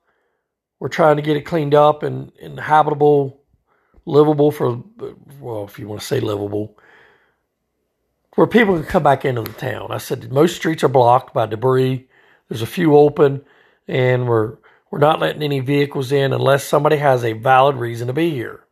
We're 0.81 0.89
trying 0.89 1.17
to 1.17 1.23
get 1.23 1.37
it 1.37 1.43
cleaned 1.43 1.75
up 1.75 2.03
and, 2.03 2.33
and 2.43 2.61
habitable, 2.61 3.41
livable 4.07 4.51
for 4.51 4.83
well, 5.41 5.65
if 5.65 5.79
you 5.79 5.89
want 5.89 6.01
to 6.01 6.07
say 6.07 6.21
livable." 6.21 6.77
where 8.37 8.47
people 8.47 8.75
can 8.75 8.85
come 8.85 9.03
back 9.03 9.25
into 9.25 9.43
the 9.43 9.53
town. 9.53 9.89
I 9.91 9.99
said 9.99 10.33
most 10.33 10.57
streets 10.57 10.85
are 10.85 10.89
blocked 10.89 11.35
by 11.35 11.47
debris. 11.47 12.09
There's 12.49 12.63
a 12.63 12.67
few 12.67 12.97
open, 12.97 13.45
and 13.89 14.29
we're 14.29 14.57
we're 14.91 14.99
not 15.01 15.21
letting 15.21 15.43
any 15.43 15.61
vehicles 15.61 16.13
in 16.13 16.33
unless 16.33 16.65
somebody 16.65 16.97
has 16.97 17.25
a 17.25 17.33
valid 17.35 17.77
reason 17.77 18.09
to 18.09 18.13
be 18.13 18.31
here. 18.31 18.64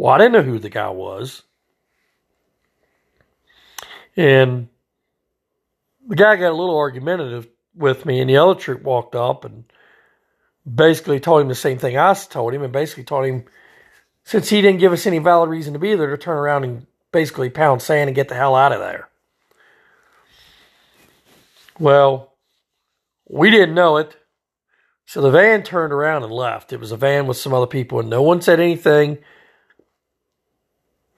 Well, 0.00 0.14
I 0.14 0.16
didn't 0.16 0.32
know 0.32 0.42
who 0.42 0.58
the 0.58 0.70
guy 0.70 0.88
was, 0.88 1.42
and 4.16 4.70
the 6.08 6.16
guy 6.16 6.36
got 6.36 6.52
a 6.52 6.56
little 6.56 6.78
argumentative 6.78 7.48
with 7.74 8.06
me, 8.06 8.18
and 8.18 8.30
the 8.30 8.38
other 8.38 8.54
troop 8.54 8.82
walked 8.82 9.14
up 9.14 9.44
and 9.44 9.70
basically 10.64 11.20
told 11.20 11.42
him 11.42 11.48
the 11.48 11.54
same 11.54 11.76
thing 11.76 11.98
I 11.98 12.14
told 12.14 12.54
him, 12.54 12.62
and 12.62 12.72
basically 12.72 13.04
told 13.04 13.26
him 13.26 13.44
since 14.24 14.48
he 14.48 14.62
didn't 14.62 14.80
give 14.80 14.94
us 14.94 15.06
any 15.06 15.18
valid 15.18 15.50
reason 15.50 15.74
to 15.74 15.78
be 15.78 15.94
there 15.94 16.08
to 16.08 16.16
turn 16.16 16.38
around 16.38 16.64
and 16.64 16.86
basically 17.12 17.50
pound 17.50 17.82
sand 17.82 18.08
and 18.08 18.16
get 18.16 18.28
the 18.28 18.34
hell 18.34 18.56
out 18.56 18.72
of 18.72 18.80
there. 18.80 19.10
Well, 21.78 22.32
we 23.28 23.50
didn't 23.50 23.74
know 23.74 23.98
it. 23.98 24.16
So 25.04 25.20
the 25.20 25.30
van 25.30 25.62
turned 25.62 25.92
around 25.92 26.22
and 26.22 26.32
left. 26.32 26.72
It 26.72 26.80
was 26.80 26.90
a 26.90 26.96
van 26.96 27.26
with 27.26 27.36
some 27.36 27.52
other 27.52 27.66
people, 27.66 28.00
and 28.00 28.08
no 28.08 28.22
one 28.22 28.40
said 28.40 28.60
anything 28.60 29.18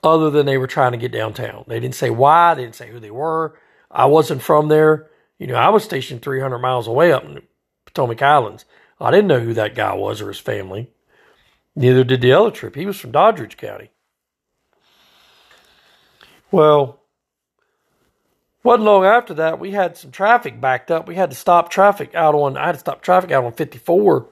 other 0.03 0.31
than 0.31 0.47
they 0.47 0.59
were 0.59 0.67
trying 0.67 0.93
to 0.93 0.99
get 0.99 1.13
downtown. 1.13 1.65
They 1.67 1.81
didn't 1.81 1.95
say 1.95 2.11
why, 2.11 2.55
they 2.55 2.63
didn't 2.63 2.75
say 2.75 2.91
who 2.91 3.01
they 3.01 3.11
were. 3.11 3.59
I 3.91 4.07
wasn't 4.07 4.43
from 4.43 4.69
there. 4.69 5.09
You 5.39 5.47
know, 5.47 5.55
I 5.55 5.69
was 5.69 5.85
stationed 5.85 6.23
300 6.23 6.59
miles 6.59 6.87
away 6.87 7.13
up 7.13 7.25
in 7.25 7.43
Potomac 7.85 8.21
Highlands. 8.21 8.65
I 9.01 9.11
didn't 9.11 9.27
know 9.27 9.41
who 9.41 9.55
that 9.55 9.75
guy 9.75 9.95
was 9.95 10.21
or 10.21 10.29
his 10.29 10.39
family. 10.39 10.91
Neither 11.75 12.05
did 12.05 12.21
the 12.21 12.33
other 12.33 12.51
trip. 12.51 12.75
He 12.75 12.87
was 12.87 12.99
from 12.99 13.13
Doddridge 13.13 13.57
County. 13.57 13.91
Well, 16.51 17.01
wasn't 18.63 18.85
long 18.85 19.05
after 19.05 19.35
that, 19.35 19.59
we 19.59 19.73
had 19.73 19.97
some 19.97 20.13
traffic 20.13 20.61
backed 20.61 20.91
up. 20.91 21.09
We 21.09 21.17
had 21.17 21.31
to 21.31 21.37
stop 21.37 21.71
traffic 21.71 22.15
out 22.15 22.35
on, 22.35 22.57
I 22.57 22.67
had 22.67 22.73
to 22.73 22.79
stop 22.79 23.03
traffic 23.03 23.33
out 23.33 23.45
on 23.45 23.53
54 23.53 24.29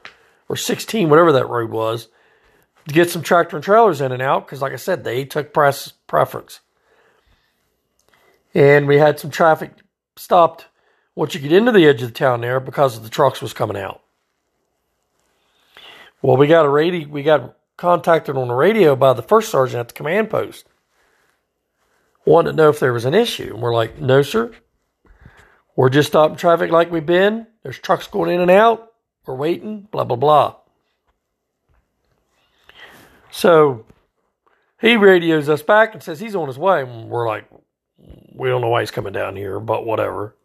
or 0.48 0.56
16, 0.56 1.08
whatever 1.08 1.32
that 1.32 1.48
road 1.48 1.70
was, 1.70 2.08
to 2.90 2.94
get 2.94 3.08
some 3.08 3.22
tractor 3.22 3.56
and 3.56 3.64
trailers 3.64 4.00
in 4.00 4.10
and 4.10 4.20
out 4.20 4.44
because, 4.44 4.60
like 4.60 4.72
I 4.72 4.76
said, 4.76 5.04
they 5.04 5.24
took 5.24 5.54
press 5.54 5.92
preference. 6.08 6.60
And 8.52 8.88
we 8.88 8.98
had 8.98 9.20
some 9.20 9.30
traffic 9.30 9.72
stopped 10.16 10.66
once 11.14 11.34
you 11.34 11.40
get 11.40 11.52
into 11.52 11.70
the 11.70 11.86
edge 11.86 12.02
of 12.02 12.08
the 12.08 12.14
town 12.14 12.40
there 12.40 12.58
because 12.58 12.96
of 12.96 13.04
the 13.04 13.08
trucks 13.08 13.40
was 13.40 13.52
coming 13.52 13.76
out. 13.76 14.02
Well, 16.20 16.36
we 16.36 16.48
got 16.48 16.66
a 16.66 16.68
radio, 16.68 17.06
we 17.08 17.22
got 17.22 17.56
contacted 17.76 18.36
on 18.36 18.48
the 18.48 18.54
radio 18.54 18.96
by 18.96 19.12
the 19.12 19.22
first 19.22 19.50
sergeant 19.50 19.80
at 19.80 19.88
the 19.88 19.94
command 19.94 20.28
post. 20.28 20.66
Wanted 22.26 22.50
to 22.50 22.56
know 22.56 22.70
if 22.70 22.80
there 22.80 22.92
was 22.92 23.04
an 23.04 23.14
issue. 23.14 23.52
And 23.54 23.62
we're 23.62 23.74
like, 23.74 24.00
no, 24.00 24.22
sir. 24.22 24.50
We're 25.76 25.90
just 25.90 26.08
stopping 26.08 26.36
traffic 26.36 26.72
like 26.72 26.90
we've 26.90 27.06
been. 27.06 27.46
There's 27.62 27.78
trucks 27.78 28.08
going 28.08 28.30
in 28.34 28.40
and 28.40 28.50
out. 28.50 28.92
We're 29.26 29.36
waiting, 29.36 29.88
blah, 29.92 30.04
blah, 30.04 30.16
blah. 30.16 30.56
So 33.30 33.84
he 34.80 34.96
radios 34.96 35.48
us 35.48 35.62
back 35.62 35.94
and 35.94 36.02
says 36.02 36.20
he's 36.20 36.34
on 36.34 36.48
his 36.48 36.58
way. 36.58 36.82
And 36.82 37.08
we're 37.08 37.28
like, 37.28 37.46
we 38.34 38.48
don't 38.48 38.60
know 38.60 38.68
why 38.68 38.80
he's 38.80 38.90
coming 38.90 39.12
down 39.12 39.36
here, 39.36 39.60
but 39.60 39.86
whatever. 39.86 40.36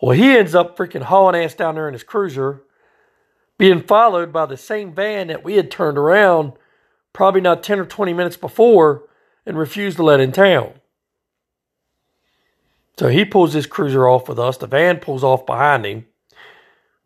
Well, 0.00 0.16
he 0.16 0.36
ends 0.36 0.54
up 0.54 0.76
freaking 0.76 1.02
hauling 1.02 1.40
ass 1.42 1.54
down 1.54 1.76
there 1.76 1.88
in 1.88 1.94
his 1.94 2.02
cruiser, 2.02 2.62
being 3.58 3.82
followed 3.82 4.32
by 4.32 4.46
the 4.46 4.56
same 4.56 4.94
van 4.94 5.28
that 5.28 5.44
we 5.44 5.54
had 5.54 5.70
turned 5.70 5.96
around 5.96 6.52
probably 7.12 7.40
not 7.40 7.62
10 7.62 7.78
or 7.78 7.86
20 7.86 8.12
minutes 8.12 8.36
before 8.36 9.04
and 9.46 9.56
refused 9.56 9.96
to 9.96 10.02
let 10.02 10.20
in 10.20 10.32
town. 10.32 10.74
So 12.98 13.08
he 13.08 13.24
pulls 13.24 13.52
his 13.52 13.66
cruiser 13.66 14.08
off 14.08 14.28
with 14.28 14.38
us. 14.38 14.56
The 14.56 14.66
van 14.66 14.98
pulls 14.98 15.24
off 15.24 15.46
behind 15.46 15.86
him. 15.86 16.06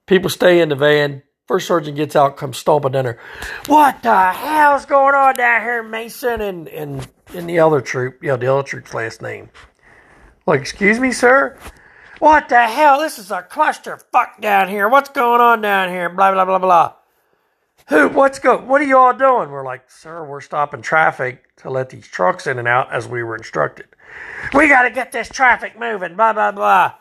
People 0.06 0.30
stay 0.30 0.60
in 0.60 0.68
the 0.68 0.76
van. 0.76 1.22
First 1.50 1.66
sergeant 1.66 1.96
gets 1.96 2.14
out, 2.14 2.36
comes 2.36 2.58
stomping 2.58 2.92
down 2.92 3.06
there. 3.06 3.18
What 3.66 4.04
the 4.04 4.30
hell's 4.30 4.86
going 4.86 5.16
on 5.16 5.34
down 5.34 5.62
here, 5.62 5.82
Mason? 5.82 6.40
And 6.40 6.68
and 6.68 7.08
and 7.34 7.50
the 7.50 7.58
other 7.58 7.80
troop, 7.80 8.22
yeah, 8.22 8.36
the 8.36 8.46
other 8.46 8.62
troop's 8.62 8.94
last 8.94 9.20
name. 9.20 9.50
Like, 10.46 10.60
excuse 10.60 11.00
me, 11.00 11.10
sir? 11.10 11.58
What 12.20 12.48
the 12.50 12.68
hell? 12.68 13.00
This 13.00 13.18
is 13.18 13.32
a 13.32 13.42
cluster 13.42 13.98
fuck 14.12 14.40
down 14.40 14.68
here. 14.68 14.88
What's 14.88 15.08
going 15.08 15.40
on 15.40 15.60
down 15.60 15.88
here? 15.88 16.08
Blah 16.08 16.30
blah 16.30 16.44
blah 16.44 16.60
blah. 16.60 16.92
Who? 17.88 18.10
What's 18.10 18.38
go? 18.38 18.58
What 18.58 18.80
are 18.80 18.84
you 18.84 18.96
all 18.96 19.12
doing? 19.12 19.50
We're 19.50 19.64
like, 19.64 19.90
sir, 19.90 20.24
we're 20.24 20.40
stopping 20.40 20.82
traffic 20.82 21.56
to 21.56 21.70
let 21.70 21.90
these 21.90 22.06
trucks 22.06 22.46
in 22.46 22.60
and 22.60 22.68
out 22.68 22.92
as 22.92 23.08
we 23.08 23.24
were 23.24 23.34
instructed. 23.34 23.88
We 24.54 24.68
got 24.68 24.82
to 24.82 24.90
get 24.92 25.10
this 25.10 25.28
traffic 25.28 25.76
moving. 25.76 26.14
Blah 26.14 26.32
blah 26.32 26.52
blah. 26.52 26.94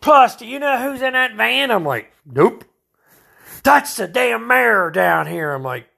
Plus, 0.00 0.34
do 0.34 0.46
you 0.46 0.58
know 0.58 0.78
who's 0.78 1.02
in 1.02 1.12
that 1.12 1.34
van? 1.34 1.70
I'm 1.70 1.84
like, 1.84 2.10
nope. 2.24 2.64
That's 3.66 3.96
the 3.96 4.06
damn 4.06 4.46
mayor 4.46 4.92
down 4.92 5.26
here. 5.26 5.52
I'm 5.52 5.64
like, 5.64 5.88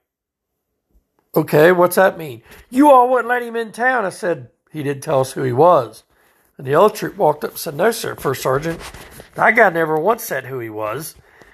okay, 1.35 1.71
what's 1.71 1.97
that 1.97 2.17
mean? 2.17 2.41
You 2.71 2.89
all 2.89 3.11
wouldn't 3.11 3.29
let 3.29 3.43
him 3.43 3.55
in 3.55 3.71
town. 3.71 4.05
I 4.05 4.09
said, 4.09 4.49
he 4.71 4.81
didn't 4.81 5.03
tell 5.03 5.19
us 5.19 5.33
who 5.33 5.43
he 5.43 5.51
was. 5.51 6.03
And 6.57 6.65
the 6.65 6.73
other 6.73 6.91
troop 6.91 7.15
walked 7.15 7.43
up 7.43 7.51
and 7.51 7.59
said, 7.59 7.75
no, 7.75 7.91
sir, 7.91 8.15
first 8.15 8.41
sergeant. 8.41 8.79
That 9.35 9.51
guy 9.51 9.69
never 9.69 9.99
once 9.99 10.23
said 10.23 10.45
who 10.47 10.57
he 10.57 10.71
was. 10.71 11.13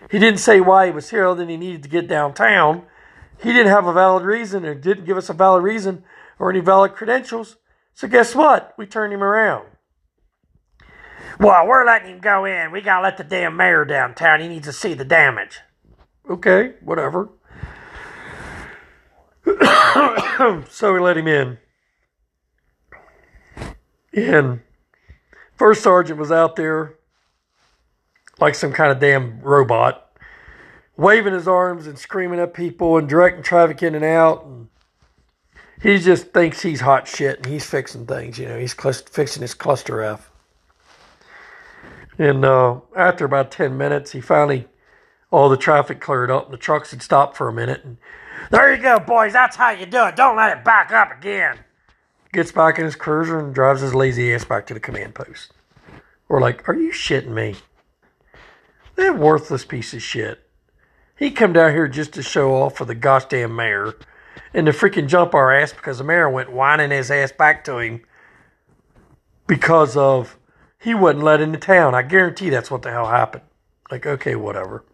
He 0.10 0.18
didn't 0.18 0.40
say 0.40 0.62
why 0.62 0.86
he 0.86 0.94
was 0.94 1.10
here 1.10 1.28
other 1.28 1.40
than 1.40 1.50
he 1.50 1.58
needed 1.58 1.84
to 1.84 1.90
get 1.90 2.08
downtown. 2.08 2.84
He 3.44 3.52
didn't 3.52 3.74
have 3.74 3.86
a 3.86 3.92
valid 3.92 4.24
reason 4.24 4.64
or 4.64 4.74
didn't 4.74 5.04
give 5.04 5.18
us 5.18 5.30
a 5.30 5.34
valid 5.34 5.64
reason 5.64 6.06
or 6.40 6.50
any 6.50 6.62
valid 6.62 6.94
credentials. 6.94 7.58
So 7.94 8.08
guess 8.08 8.34
what? 8.34 8.74
We 8.78 8.86
turned 8.86 9.14
him 9.14 9.22
around. 9.22 9.68
Well, 11.42 11.68
we're 11.68 11.86
letting 11.86 12.08
him 12.08 12.20
go 12.22 12.46
in. 12.46 12.72
We 12.72 12.80
gotta 12.80 13.04
let 13.04 13.18
the 13.18 13.26
damn 13.26 13.58
mayor 13.58 13.84
downtown. 13.84 14.40
He 14.40 14.48
needs 14.48 14.68
to 14.68 14.72
see 14.72 14.94
the 14.94 15.04
damage. 15.04 15.60
Okay, 16.30 16.74
whatever. 16.82 17.30
so 20.70 20.94
we 20.94 21.00
let 21.00 21.18
him 21.18 21.28
in. 21.28 21.58
And 24.14 24.62
first 25.56 25.84
sergeant 25.84 26.20
was 26.20 26.32
out 26.32 26.56
there 26.56 26.96
like 28.40 28.56
some 28.56 28.74
kind 28.74 28.92
of 28.92 29.00
damn 29.00 29.40
robot, 29.42 30.10
waving 30.98 31.34
his 31.34 31.48
arms 31.48 31.88
and 31.88 31.98
screaming 31.98 32.40
at 32.40 32.54
people 32.54 32.98
and 32.98 33.08
directing 33.08 33.44
traffic 33.44 33.82
in 33.84 33.96
and 33.96 34.04
out. 34.04 34.46
And 34.46 34.68
he 35.82 36.00
just 36.00 36.34
thinks 36.34 36.62
he's 36.62 36.82
hot 36.82 37.08
shit 37.08 37.38
and 37.38 37.46
he's 37.46 37.66
fixing 37.66 38.06
things. 38.06 38.40
You 38.40 38.48
know, 38.48 38.60
he's 38.60 38.74
fixing 38.74 39.42
his 39.42 39.54
cluster 39.54 40.02
F. 40.02 40.32
And 42.18 42.46
uh, 42.46 42.80
after 42.96 43.26
about 43.26 43.52
10 43.52 43.78
minutes, 43.78 44.12
he 44.12 44.22
finally, 44.22 44.68
all 45.36 45.50
the 45.50 45.58
traffic 45.58 46.00
cleared 46.00 46.32
up 46.32 46.46
and 46.46 46.54
the 46.54 46.58
trucks 46.58 46.92
had 46.92 47.02
stopped 47.02 47.36
for 47.36 47.50
a 47.50 47.54
minute. 47.54 47.84
And 47.84 47.98
there 48.52 48.74
you 48.74 48.82
go, 48.82 49.00
boys. 49.00 49.34
That's 49.34 49.58
how 49.58 49.72
you 49.72 49.86
do 49.86 50.06
it. 50.06 50.16
Don't 50.16 50.38
let 50.38 50.58
it 50.58 50.64
back 50.64 50.92
up 50.92 51.12
again. 51.12 51.60
Gets 52.32 52.54
back 52.54 52.80
in 52.80 52.86
his 52.86 52.96
cruiser 52.96 53.38
and 53.38 53.54
drives 53.54 53.82
his 53.82 53.94
lazy 53.94 54.34
ass 54.34 54.46
back 54.46 54.66
to 54.68 54.74
the 54.74 54.80
command 54.80 55.14
post. 55.14 55.52
We're 56.30 56.40
like, 56.40 56.70
are 56.70 56.74
you 56.74 56.92
shitting 56.92 57.34
me? 57.34 57.56
That 58.96 59.20
worthless 59.20 59.66
piece 59.66 59.94
of 59.94 60.02
shit. 60.02 60.40
He 61.18 61.32
come 61.32 61.52
down 61.52 61.72
here 61.72 61.90
just 61.90 62.14
to 62.14 62.24
show 62.24 62.56
off 62.56 62.78
for 62.78 62.86
the 62.86 62.96
gosh 62.96 63.26
damn 63.26 63.54
mayor 63.54 63.94
and 64.54 64.66
to 64.68 64.72
freaking 64.72 65.08
jump 65.08 65.34
our 65.34 65.54
ass 65.54 65.74
because 65.74 65.98
the 65.98 66.06
mayor 66.06 66.30
went 66.30 66.54
whining 66.54 66.92
his 66.92 67.12
ass 67.12 67.34
back 67.34 67.66
to 67.66 67.80
him 67.80 68.02
because 69.48 69.98
of 69.98 70.38
he 70.80 70.94
wasn't 70.94 71.26
let 71.26 71.42
into 71.42 71.60
town. 71.60 71.94
I 71.94 72.04
guarantee 72.04 72.50
that's 72.50 72.72
what 72.72 72.84
the 72.84 72.92
hell 72.92 73.08
happened. 73.08 73.44
Like, 73.92 74.06
okay, 74.06 74.36
whatever. 74.38 74.86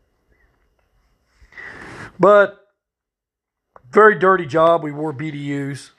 But 2.22 2.68
very 3.90 4.18
dirty 4.20 4.46
job. 4.46 4.84
We 4.84 4.92
wore 4.92 5.12
BDUs 5.12 5.90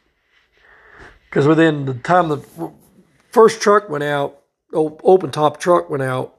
because 1.28 1.48
within 1.48 1.84
the 1.84 1.94
time 1.94 2.28
the 2.28 2.72
first 3.32 3.60
truck 3.60 3.88
went 3.88 4.04
out, 4.04 4.38
open 4.72 5.32
top 5.32 5.58
truck 5.58 5.90
went 5.90 6.04
out, 6.04 6.36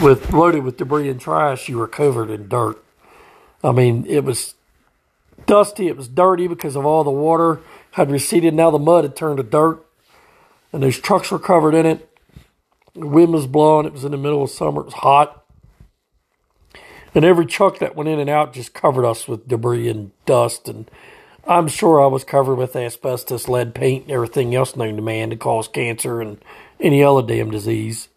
with 0.00 0.32
loaded 0.32 0.64
with 0.64 0.78
debris 0.78 1.10
and 1.10 1.20
trash, 1.20 1.68
you 1.68 1.76
were 1.76 1.86
covered 1.86 2.30
in 2.30 2.48
dirt. 2.48 2.82
I 3.62 3.72
mean, 3.72 4.06
it 4.08 4.24
was 4.24 4.54
dusty, 5.44 5.88
it 5.88 5.96
was 5.98 6.08
dirty 6.08 6.48
because 6.48 6.74
of 6.74 6.86
all 6.86 7.04
the 7.04 7.10
water 7.10 7.60
had 7.92 8.10
receded. 8.10 8.54
Now 8.54 8.70
the 8.70 8.78
mud 8.78 9.04
had 9.04 9.14
turned 9.14 9.36
to 9.36 9.42
dirt, 9.42 9.84
and 10.72 10.82
those 10.82 10.98
trucks 10.98 11.30
were 11.30 11.38
covered 11.38 11.74
in 11.74 11.84
it. 11.84 12.08
The 12.94 13.06
wind 13.06 13.34
was 13.34 13.46
blowing. 13.46 13.84
It 13.84 13.92
was 13.92 14.04
in 14.04 14.12
the 14.12 14.16
middle 14.16 14.42
of 14.42 14.50
summer. 14.50 14.80
It 14.80 14.86
was 14.86 14.94
hot. 14.94 15.39
And 17.14 17.24
every 17.24 17.46
truck 17.46 17.78
that 17.80 17.96
went 17.96 18.08
in 18.08 18.20
and 18.20 18.30
out 18.30 18.52
just 18.52 18.74
covered 18.74 19.04
us 19.04 19.26
with 19.26 19.48
debris 19.48 19.88
and 19.88 20.12
dust. 20.26 20.68
And 20.68 20.90
I'm 21.46 21.68
sure 21.68 22.00
I 22.00 22.06
was 22.06 22.24
covered 22.24 22.56
with 22.56 22.76
asbestos, 22.76 23.48
lead 23.48 23.74
paint, 23.74 24.04
and 24.04 24.12
everything 24.12 24.54
else 24.54 24.76
known 24.76 24.96
to 24.96 25.02
man 25.02 25.30
to 25.30 25.36
cause 25.36 25.68
cancer 25.68 26.20
and 26.20 26.38
any 26.80 27.02
other 27.02 27.26
damn 27.26 27.50
disease 27.50 28.08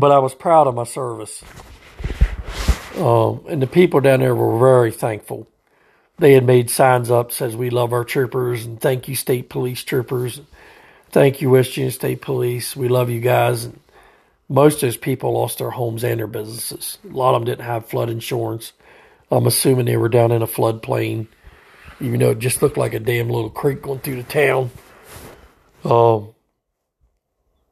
but 0.00 0.10
I 0.10 0.18
was 0.18 0.34
proud 0.34 0.66
of 0.66 0.74
my 0.74 0.84
service. 0.84 1.44
Um, 2.96 3.44
and 3.48 3.60
the 3.62 3.66
people 3.66 4.00
down 4.00 4.20
there 4.20 4.34
were 4.34 4.58
very 4.58 4.90
thankful. 4.90 5.46
They 6.18 6.32
had 6.32 6.44
made 6.44 6.70
signs 6.70 7.10
up 7.10 7.32
says 7.32 7.56
we 7.56 7.70
love 7.70 7.92
our 7.92 8.04
troopers 8.04 8.64
and 8.64 8.80
thank 8.80 9.08
you 9.08 9.14
state 9.14 9.48
police 9.50 9.84
troopers. 9.84 10.40
Thank 11.10 11.40
you 11.40 11.50
West 11.50 11.70
Virginia 11.70 11.90
State 11.90 12.22
Police. 12.22 12.76
We 12.76 12.88
love 12.88 13.10
you 13.10 13.20
guys. 13.20 13.64
And 13.64 13.80
most 14.50 14.74
of 14.74 14.80
those 14.80 14.96
people 14.96 15.32
lost 15.32 15.58
their 15.58 15.70
homes 15.70 16.02
and 16.02 16.18
their 16.18 16.26
businesses. 16.26 16.98
A 17.04 17.12
lot 17.14 17.34
of 17.34 17.40
them 17.40 17.46
didn't 17.46 17.64
have 17.64 17.86
flood 17.86 18.10
insurance. 18.10 18.72
I'm 19.30 19.46
assuming 19.46 19.86
they 19.86 19.96
were 19.96 20.08
down 20.08 20.32
in 20.32 20.42
a 20.42 20.46
floodplain, 20.46 21.28
even 22.00 22.18
though 22.18 22.32
it 22.32 22.40
just 22.40 22.60
looked 22.60 22.76
like 22.76 22.92
a 22.92 22.98
damn 22.98 23.28
little 23.28 23.48
creek 23.48 23.80
going 23.80 24.00
through 24.00 24.16
the 24.16 24.24
town. 24.24 24.72
Um, 25.84 26.34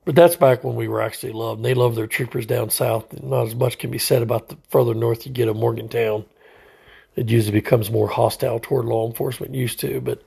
but 0.05 0.15
that's 0.15 0.37
back 0.37 0.63
when 0.63 0.77
we 0.77 0.87
were 0.87 1.03
actually 1.03 1.33
loved. 1.33 1.65
They 1.65 1.75
love 1.75 1.97
their 1.97 2.07
troopers 2.07 2.47
down 2.47 2.71
south. 2.71 3.23
Not 3.25 3.49
as 3.49 3.57
much 3.57 3.79
can 3.79 3.91
be 3.91 3.99
said 3.99 4.23
about 4.23 4.49
the 4.49 4.57
further 4.69 4.95
north 4.95 5.27
you 5.27 5.33
get 5.33 5.49
of 5.49 5.57
Morgantown. 5.57 6.25
It 7.17 7.29
usually 7.29 7.59
becomes 7.59 7.91
more 7.91 8.09
hostile 8.09 8.61
toward 8.61 8.85
law 8.85 9.05
enforcement 9.09 9.53
used 9.53 9.81
to. 9.81 10.01
But 10.01 10.23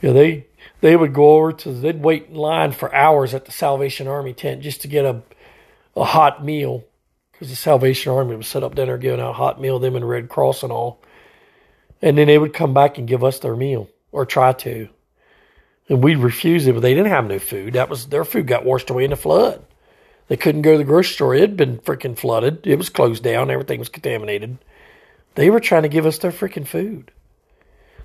yeah, 0.00 0.12
they 0.12 0.46
they 0.80 0.96
would 0.96 1.14
go 1.14 1.36
over 1.36 1.52
to 1.52 1.72
they'd 1.72 2.02
wait 2.02 2.28
in 2.28 2.34
line 2.34 2.72
for 2.72 2.94
hours 2.94 3.34
at 3.34 3.44
the 3.44 3.52
Salvation 3.52 4.06
Army 4.06 4.32
tent 4.32 4.62
just 4.62 4.82
to 4.82 4.88
get 4.88 5.04
a 5.04 5.22
a 5.96 6.04
hot 6.04 6.44
meal 6.44 6.84
because 7.32 7.50
the 7.50 7.56
Salvation 7.56 8.12
Army 8.12 8.36
was 8.36 8.46
set 8.46 8.62
up 8.62 8.74
there 8.74 8.96
giving 8.98 9.20
out 9.20 9.34
hot 9.34 9.60
meal, 9.60 9.78
them 9.78 9.96
and 9.96 10.08
Red 10.08 10.28
Cross 10.28 10.62
and 10.62 10.72
all. 10.72 11.02
And 12.00 12.16
then 12.16 12.28
they 12.28 12.38
would 12.38 12.54
come 12.54 12.72
back 12.74 12.98
and 12.98 13.08
give 13.08 13.24
us 13.24 13.40
their 13.40 13.56
meal 13.56 13.88
or 14.12 14.24
try 14.24 14.52
to. 14.52 14.88
And 15.88 16.02
we 16.02 16.14
refused 16.14 16.66
it, 16.66 16.72
but 16.72 16.80
they 16.80 16.94
didn't 16.94 17.10
have 17.10 17.26
no 17.26 17.38
food. 17.38 17.74
That 17.74 17.90
was 17.90 18.06
their 18.06 18.24
food 18.24 18.46
got 18.46 18.64
washed 18.64 18.90
away 18.90 19.04
in 19.04 19.10
the 19.10 19.16
flood. 19.16 19.64
They 20.28 20.36
couldn't 20.36 20.62
go 20.62 20.72
to 20.72 20.78
the 20.78 20.84
grocery 20.84 21.14
store. 21.14 21.34
It 21.34 21.40
had 21.40 21.56
been 21.56 21.78
freaking 21.78 22.18
flooded. 22.18 22.66
It 22.66 22.76
was 22.76 22.88
closed 22.88 23.22
down. 23.22 23.50
Everything 23.50 23.78
was 23.78 23.88
contaminated. 23.88 24.58
They 25.36 25.50
were 25.50 25.60
trying 25.60 25.82
to 25.82 25.88
give 25.88 26.06
us 26.06 26.18
their 26.18 26.32
freaking 26.32 26.66
food. 26.66 27.12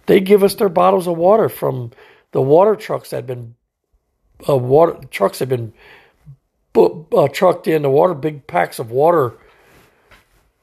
They 0.06 0.20
give 0.20 0.44
us 0.44 0.56
their 0.56 0.70
bottles 0.70 1.08
of 1.08 1.18
water 1.18 1.50
from 1.50 1.92
the 2.32 2.42
water 2.42 2.76
trucks 2.76 3.10
that 3.12 3.18
had 3.18 3.28
been 3.28 3.56
uh, 4.48 4.58
water 4.58 5.00
trucks 5.12 5.40
had 5.40 5.50
been 5.50 5.74
uh, 6.76 7.28
trucked 7.28 7.68
in 7.68 7.82
the 7.82 7.90
water 7.90 8.14
big 8.14 8.48
packs 8.48 8.80
of 8.80 8.92
water. 8.92 9.34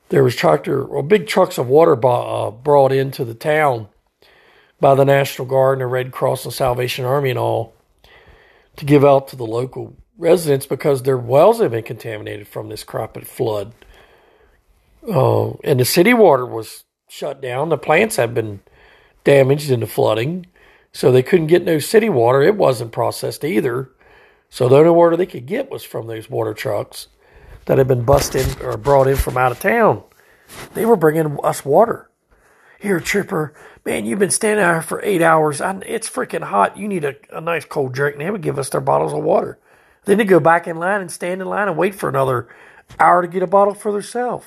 There 0.09 0.25
was 0.25 0.35
tractor 0.35 0.83
or 0.85 1.03
big 1.03 1.27
trucks 1.27 1.59
of 1.59 1.69
water 1.69 1.93
uh, 2.05 2.51
brought 2.51 2.93
into 2.93 3.25
the 3.25 3.35
town 3.35 3.89
by 4.81 4.95
the 4.95 5.05
National 5.05 5.47
Guard 5.47 5.75
and 5.75 5.83
the 5.83 5.87
Red 5.87 6.13
Cross 6.13 6.45
and 6.45 6.55
Salvation 6.55 7.05
Army 7.05 7.31
and 7.31 7.39
all 7.39 7.75
to 8.77 8.85
give 8.85 9.05
out 9.05 9.29
to 9.29 9.37
the 9.37 9.47
local 9.47 9.97
residents 10.17 10.67
because 10.67 11.03
their 11.03 11.19
wells 11.19 11.61
have 11.61 11.73
been 11.73 11.83
contaminated 11.83 12.49
from 12.49 12.69
this 12.69 12.85
crop 12.85 13.21
flood. 13.25 13.73
Uh, 15.07 15.51
and 15.65 15.79
the 15.79 15.85
city 15.85 16.15
water 16.15 16.47
was 16.47 16.85
shut 17.09 17.41
down. 17.41 17.69
The 17.69 17.79
plants 17.79 18.17
had 18.17 18.35
been 18.35 18.61
damaged 19.29 19.71
in 19.71 19.81
the 19.81 19.87
flooding, 19.87 20.47
so 20.91 21.13
they 21.13 21.23
couldn't 21.23 21.49
get 21.49 21.63
no 21.63 21.79
city 21.79 22.09
water. 22.09 22.41
It 22.41 22.57
wasn't 22.57 22.93
processed 22.93 23.45
either. 23.45 23.91
So 24.49 24.71
the 24.71 24.77
only 24.77 24.91
water 24.91 25.19
they 25.19 25.27
could 25.27 25.45
get 25.45 25.71
was 25.71 25.85
from 25.85 26.07
those 26.07 26.31
water 26.31 26.55
trucks 26.55 27.09
that 27.67 27.77
had 27.77 27.87
been 27.87 28.07
busted 28.07 28.63
or 28.63 28.79
brought 28.79 29.07
in 29.07 29.17
from 29.17 29.37
out 29.37 29.53
of 29.53 29.61
town. 29.61 30.03
They 30.73 30.87
were 30.87 30.97
bringing 30.97 31.39
us 31.45 31.63
water. 31.63 32.09
Here, 32.81 33.01
Tripper, 33.01 33.53
man, 33.85 34.07
you've 34.07 34.19
been 34.19 34.31
standing 34.31 34.65
out 34.65 34.73
here 34.73 34.83
for 34.83 35.05
eight 35.05 35.21
hours. 35.21 35.61
I, 35.61 35.79
it's 35.85 36.09
freaking 36.09 36.45
hot. 36.45 36.79
You 36.79 36.89
need 36.89 37.05
a, 37.05 37.17
a 37.31 37.43
nice 37.43 37.67
cold 37.67 37.93
drink. 37.93 38.17
And 38.17 38.25
they 38.25 38.31
would 38.31 38.41
give 38.41 38.59
us 38.59 38.71
their 38.71 38.81
bottles 38.81 39.13
of 39.13 39.23
water. 39.23 39.59
Then 40.07 40.17
they'd 40.17 40.25
go 40.25 40.41
back 40.41 40.67
in 40.67 40.79
line 40.79 41.03
and 41.03 41.11
stand 41.11 41.43
in 41.43 41.49
line 41.49 41.69
and 41.69 41.77
wait 41.77 41.95
for 41.95 42.09
another 42.09 42.49
hour 42.99 43.21
to 43.21 43.29
get 43.29 43.43
a 43.43 43.47
bottle 43.47 43.75
for 43.75 43.93
themselves. 43.93 44.47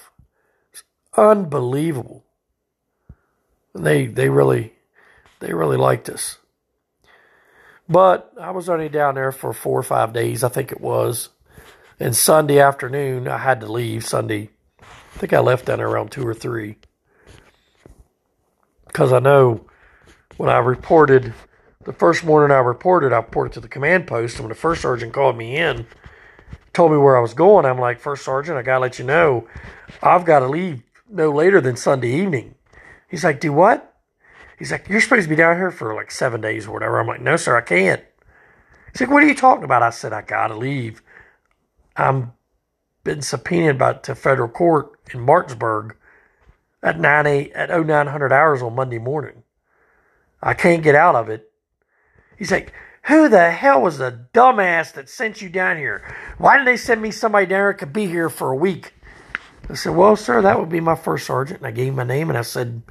It's 0.74 0.84
unbelievable. 1.16 2.26
They 3.84 4.06
they 4.06 4.30
really 4.30 4.74
they 5.40 5.54
really 5.54 5.78
liked 5.78 6.10
us. 6.10 6.38
But 7.90 8.32
I 8.40 8.52
was 8.52 8.70
only 8.70 8.90
down 8.90 9.16
there 9.16 9.32
for 9.32 9.52
four 9.54 9.80
or 9.80 9.84
five 9.84 10.14
days, 10.14 10.44
I 10.44 10.50
think 10.50 10.72
it 10.72 10.80
was. 10.80 11.30
And 12.00 12.16
Sunday 12.16 12.60
afternoon, 12.60 13.28
I 13.28 13.38
had 13.38 13.60
to 13.62 13.72
leave. 13.72 14.06
Sunday, 14.06 14.50
I 14.82 15.18
think 15.18 15.34
I 15.34 15.40
left 15.40 15.66
down 15.66 15.80
there 15.80 15.90
around 15.90 16.12
two 16.12 16.26
or 16.26 16.34
three. 16.34 16.78
Because 18.88 19.12
I 19.12 19.20
know 19.20 19.66
when 20.38 20.50
I 20.50 20.60
reported, 20.60 21.34
the 21.84 21.94
first 21.94 22.24
morning 22.24 22.56
I 22.56 22.60
reported, 22.60 23.14
I 23.14 23.18
reported 23.18 23.54
to 23.54 23.60
the 23.60 23.68
command 23.68 24.08
post. 24.08 24.36
And 24.36 24.46
when 24.46 24.50
the 24.50 24.56
first 24.56 24.82
sergeant 24.82 25.14
called 25.14 25.38
me 25.38 25.58
in, 25.58 25.86
told 26.74 26.92
me 26.92 26.98
where 26.98 27.18
I 27.18 27.22
was 27.22 27.34
going, 27.34 27.66
I'm 27.66 27.80
like, 27.80 28.00
First 28.00 28.24
Sergeant, 28.24 28.58
I 28.58 28.62
got 28.62 28.76
to 28.76 28.80
let 28.80 29.00
you 29.00 29.06
know, 29.06 29.48
I've 30.02 30.26
got 30.26 30.40
to 30.40 30.48
leave 30.48 30.84
no 31.10 31.32
later 31.32 31.60
than 31.60 31.76
Sunday 31.76 32.14
evening. 32.14 32.56
He's 33.12 33.26
like, 33.26 33.42
Do 33.42 33.52
what? 33.52 33.94
He's 34.58 34.72
like, 34.72 34.88
You're 34.88 35.02
supposed 35.02 35.24
to 35.24 35.30
be 35.30 35.36
down 35.36 35.58
here 35.58 35.70
for 35.70 35.94
like 35.94 36.10
seven 36.10 36.40
days 36.40 36.66
or 36.66 36.72
whatever. 36.72 37.00
I'm 37.00 37.08
like, 37.08 37.22
No, 37.22 37.36
sir, 37.36 37.58
I 37.58 37.62
can't. 37.62 38.02
He's 38.92 39.02
like, 39.02 39.12
What 39.12 39.22
are 39.22 39.28
you 39.28 39.36
talking 39.36 39.66
about? 39.66 39.84
I 39.84 39.90
said, 39.90 40.14
I 40.14 40.22
gotta 40.22 40.56
leave. 40.56 41.04
I'm 41.98 42.32
been 43.04 43.22
subpoenaed 43.22 43.78
by 43.78 43.94
to 43.94 44.16
federal 44.16 44.48
court 44.48 44.92
in 45.14 45.20
Martinsburg 45.20 45.98
at 46.82 47.00
nine 47.00 47.28
eight 47.28 47.52
at 47.52 47.70
0900 47.70 48.32
hours 48.32 48.62
on 48.62 48.76
Monday 48.76 49.00
morning. 49.00 49.44
I 50.42 50.54
can't 50.54 50.84
get 50.84 50.96
out 50.96 51.16
of 51.16 51.28
it. 51.30 51.52
He's 52.38 52.52
like, 52.52 52.72
Who 53.04 53.28
the 53.28 53.52
hell 53.52 53.82
was 53.82 53.98
the 53.98 54.26
dumbass 54.34 54.94
that 54.94 55.10
sent 55.10 55.42
you 55.42 55.50
down 55.50 55.78
here? 55.78 56.16
Why 56.38 56.58
did 56.58 56.66
they 56.66 56.78
send 56.78 57.02
me 57.02 57.12
somebody 57.12 57.46
down 57.46 57.60
here 57.60 57.72
that 57.74 57.80
could 57.80 57.94
be 57.94 58.08
here 58.08 58.30
for 58.30 58.52
a 58.52 58.56
week? 58.56 58.94
I 59.72 59.76
said, 59.76 59.96
Well, 59.96 60.16
sir, 60.16 60.42
that 60.42 60.60
would 60.60 60.70
be 60.70 60.82
my 60.82 60.96
first 60.96 61.26
sergeant. 61.26 61.60
And 61.62 61.68
I 61.68 61.72
gave 61.72 61.90
him 61.90 61.96
my 61.96 62.04
name 62.04 62.30
and 62.30 62.38
I 62.38 62.42
said, 62.42 62.84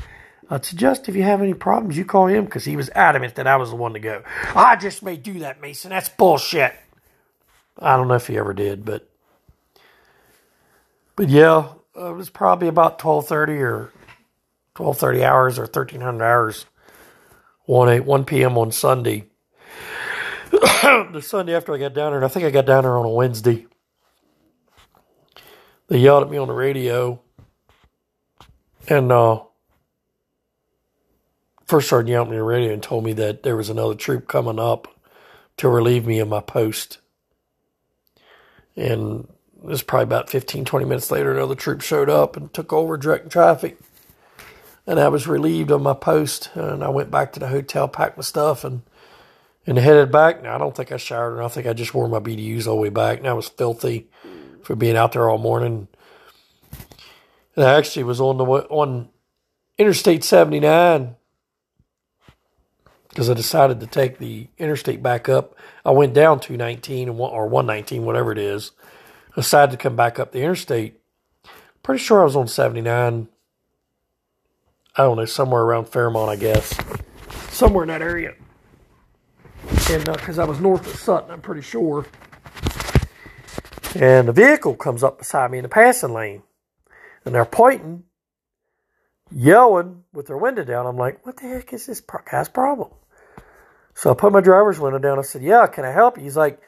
I'd 0.48 0.64
suggest 0.64 1.08
if 1.08 1.14
you 1.14 1.22
have 1.22 1.42
any 1.42 1.54
problems, 1.54 1.96
you 1.96 2.04
call 2.04 2.26
him 2.26 2.46
because 2.46 2.64
he 2.64 2.76
was 2.76 2.90
adamant 2.90 3.36
that 3.36 3.46
I 3.46 3.56
was 3.56 3.70
the 3.70 3.76
one 3.76 3.92
to 3.92 4.00
go. 4.00 4.22
I 4.56 4.76
just 4.76 5.02
may 5.02 5.16
do 5.16 5.38
that, 5.40 5.60
Mason. 5.60 5.90
That's 5.90 6.08
bullshit. 6.08 6.74
I 7.78 7.96
don't 7.96 8.08
know 8.08 8.14
if 8.14 8.26
he 8.26 8.36
ever 8.36 8.52
did, 8.52 8.84
but 8.84 9.08
but 11.16 11.28
yeah, 11.28 11.68
it 11.94 12.14
was 12.14 12.30
probably 12.30 12.66
about 12.66 12.98
twelve 12.98 13.28
thirty 13.28 13.54
or 13.54 13.92
twelve 14.74 14.98
thirty 14.98 15.22
hours 15.22 15.58
or 15.58 15.66
thirteen 15.66 16.00
hundred 16.00 16.24
hours. 16.24 16.66
One 17.66 17.88
eight 17.88 18.04
one 18.04 18.24
p.m. 18.24 18.58
on 18.58 18.72
Sunday. 18.72 19.26
the 20.50 21.22
Sunday 21.22 21.54
after 21.54 21.72
I 21.72 21.78
got 21.78 21.94
down 21.94 22.10
there, 22.10 22.16
and 22.16 22.24
I 22.24 22.28
think 22.28 22.44
I 22.44 22.50
got 22.50 22.66
down 22.66 22.82
there 22.82 22.98
on 22.98 23.06
a 23.06 23.10
Wednesday. 23.10 23.66
They 25.90 25.98
yelled 25.98 26.22
at 26.22 26.30
me 26.30 26.38
on 26.38 26.46
the 26.46 26.54
radio, 26.54 27.20
and 28.86 29.10
uh, 29.10 29.40
first 31.66 31.88
sergeant 31.88 32.10
yelled 32.10 32.28
at 32.28 32.30
me 32.30 32.36
on 32.36 32.42
the 32.42 32.44
radio 32.44 32.72
and 32.72 32.80
told 32.82 33.02
me 33.02 33.12
that 33.14 33.42
there 33.42 33.56
was 33.56 33.68
another 33.68 33.96
troop 33.96 34.28
coming 34.28 34.60
up 34.60 34.86
to 35.56 35.68
relieve 35.68 36.06
me 36.06 36.20
of 36.20 36.28
my 36.28 36.40
post. 36.40 36.98
And 38.76 39.26
it 39.58 39.64
was 39.64 39.82
probably 39.82 40.04
about 40.04 40.30
15, 40.30 40.64
20 40.64 40.86
minutes 40.86 41.10
later, 41.10 41.32
another 41.32 41.56
troop 41.56 41.80
showed 41.80 42.08
up 42.08 42.36
and 42.36 42.54
took 42.54 42.72
over 42.72 42.96
directing 42.96 43.28
traffic. 43.28 43.76
And 44.86 45.00
I 45.00 45.08
was 45.08 45.26
relieved 45.26 45.72
of 45.72 45.82
my 45.82 45.94
post. 45.94 46.50
And 46.54 46.84
I 46.84 46.88
went 46.88 47.10
back 47.10 47.32
to 47.32 47.40
the 47.40 47.48
hotel, 47.48 47.88
packed 47.88 48.16
my 48.16 48.22
stuff, 48.22 48.62
and 48.62 48.82
and 49.66 49.76
headed 49.76 50.12
back. 50.12 50.42
Now, 50.42 50.54
I 50.54 50.58
don't 50.58 50.74
think 50.74 50.92
I 50.92 50.96
showered 50.96 51.34
and 51.34 51.44
I 51.44 51.48
think 51.48 51.66
I 51.66 51.72
just 51.72 51.94
wore 51.94 52.08
my 52.08 52.20
BDUs 52.20 52.66
all 52.66 52.76
the 52.76 52.80
way 52.80 52.88
back. 52.90 53.18
And 53.18 53.26
I 53.26 53.32
was 53.32 53.48
filthy 53.48 54.08
for 54.62 54.74
being 54.74 54.96
out 54.96 55.12
there 55.12 55.28
all 55.28 55.38
morning. 55.38 55.88
And 57.56 57.64
I 57.64 57.74
actually 57.74 58.04
was 58.04 58.20
on 58.20 58.38
the 58.38 58.44
on 58.44 59.08
Interstate 59.78 60.24
79 60.24 61.16
because 63.08 63.28
I 63.28 63.34
decided 63.34 63.80
to 63.80 63.86
take 63.86 64.18
the 64.18 64.46
interstate 64.56 65.02
back 65.02 65.28
up. 65.28 65.56
I 65.84 65.90
went 65.90 66.14
down 66.14 66.40
219 66.40 67.08
or 67.08 67.46
119, 67.48 68.04
whatever 68.04 68.30
it 68.32 68.38
is. 68.38 68.72
I 69.32 69.40
decided 69.40 69.72
to 69.72 69.78
come 69.78 69.96
back 69.96 70.18
up 70.18 70.32
the 70.32 70.42
interstate. 70.42 71.00
Pretty 71.82 72.02
sure 72.02 72.20
I 72.20 72.24
was 72.24 72.36
on 72.36 72.46
79. 72.46 73.28
I 74.96 75.02
don't 75.02 75.16
know, 75.16 75.24
somewhere 75.24 75.62
around 75.62 75.88
Fairmont, 75.88 76.30
I 76.30 76.36
guess. 76.36 76.76
Somewhere 77.50 77.84
in 77.84 77.88
that 77.88 78.02
area. 78.02 78.34
And 79.90 80.04
because 80.04 80.38
uh, 80.38 80.42
I 80.42 80.44
was 80.44 80.60
north 80.60 80.86
of 80.86 80.98
Sutton, 80.98 81.30
I'm 81.30 81.40
pretty 81.40 81.62
sure. 81.62 82.06
And 83.94 84.28
the 84.28 84.32
vehicle 84.32 84.76
comes 84.76 85.02
up 85.02 85.18
beside 85.18 85.50
me 85.50 85.58
in 85.58 85.62
the 85.62 85.68
passing 85.68 86.12
lane. 86.12 86.42
And 87.24 87.34
they're 87.34 87.44
pointing, 87.44 88.04
yelling 89.30 90.04
with 90.12 90.26
their 90.26 90.38
window 90.38 90.64
down. 90.64 90.86
I'm 90.86 90.96
like, 90.96 91.24
what 91.26 91.36
the 91.36 91.48
heck 91.48 91.72
is 91.72 91.86
this 91.86 92.02
guy's 92.30 92.48
problem? 92.48 92.90
So 93.94 94.10
I 94.10 94.14
put 94.14 94.32
my 94.32 94.40
driver's 94.40 94.80
window 94.80 94.98
down. 94.98 95.18
I 95.18 95.22
said, 95.22 95.42
Yeah, 95.42 95.66
can 95.66 95.84
I 95.84 95.92
help 95.92 96.16
you? 96.16 96.24
He's 96.24 96.36
like, 96.36 96.60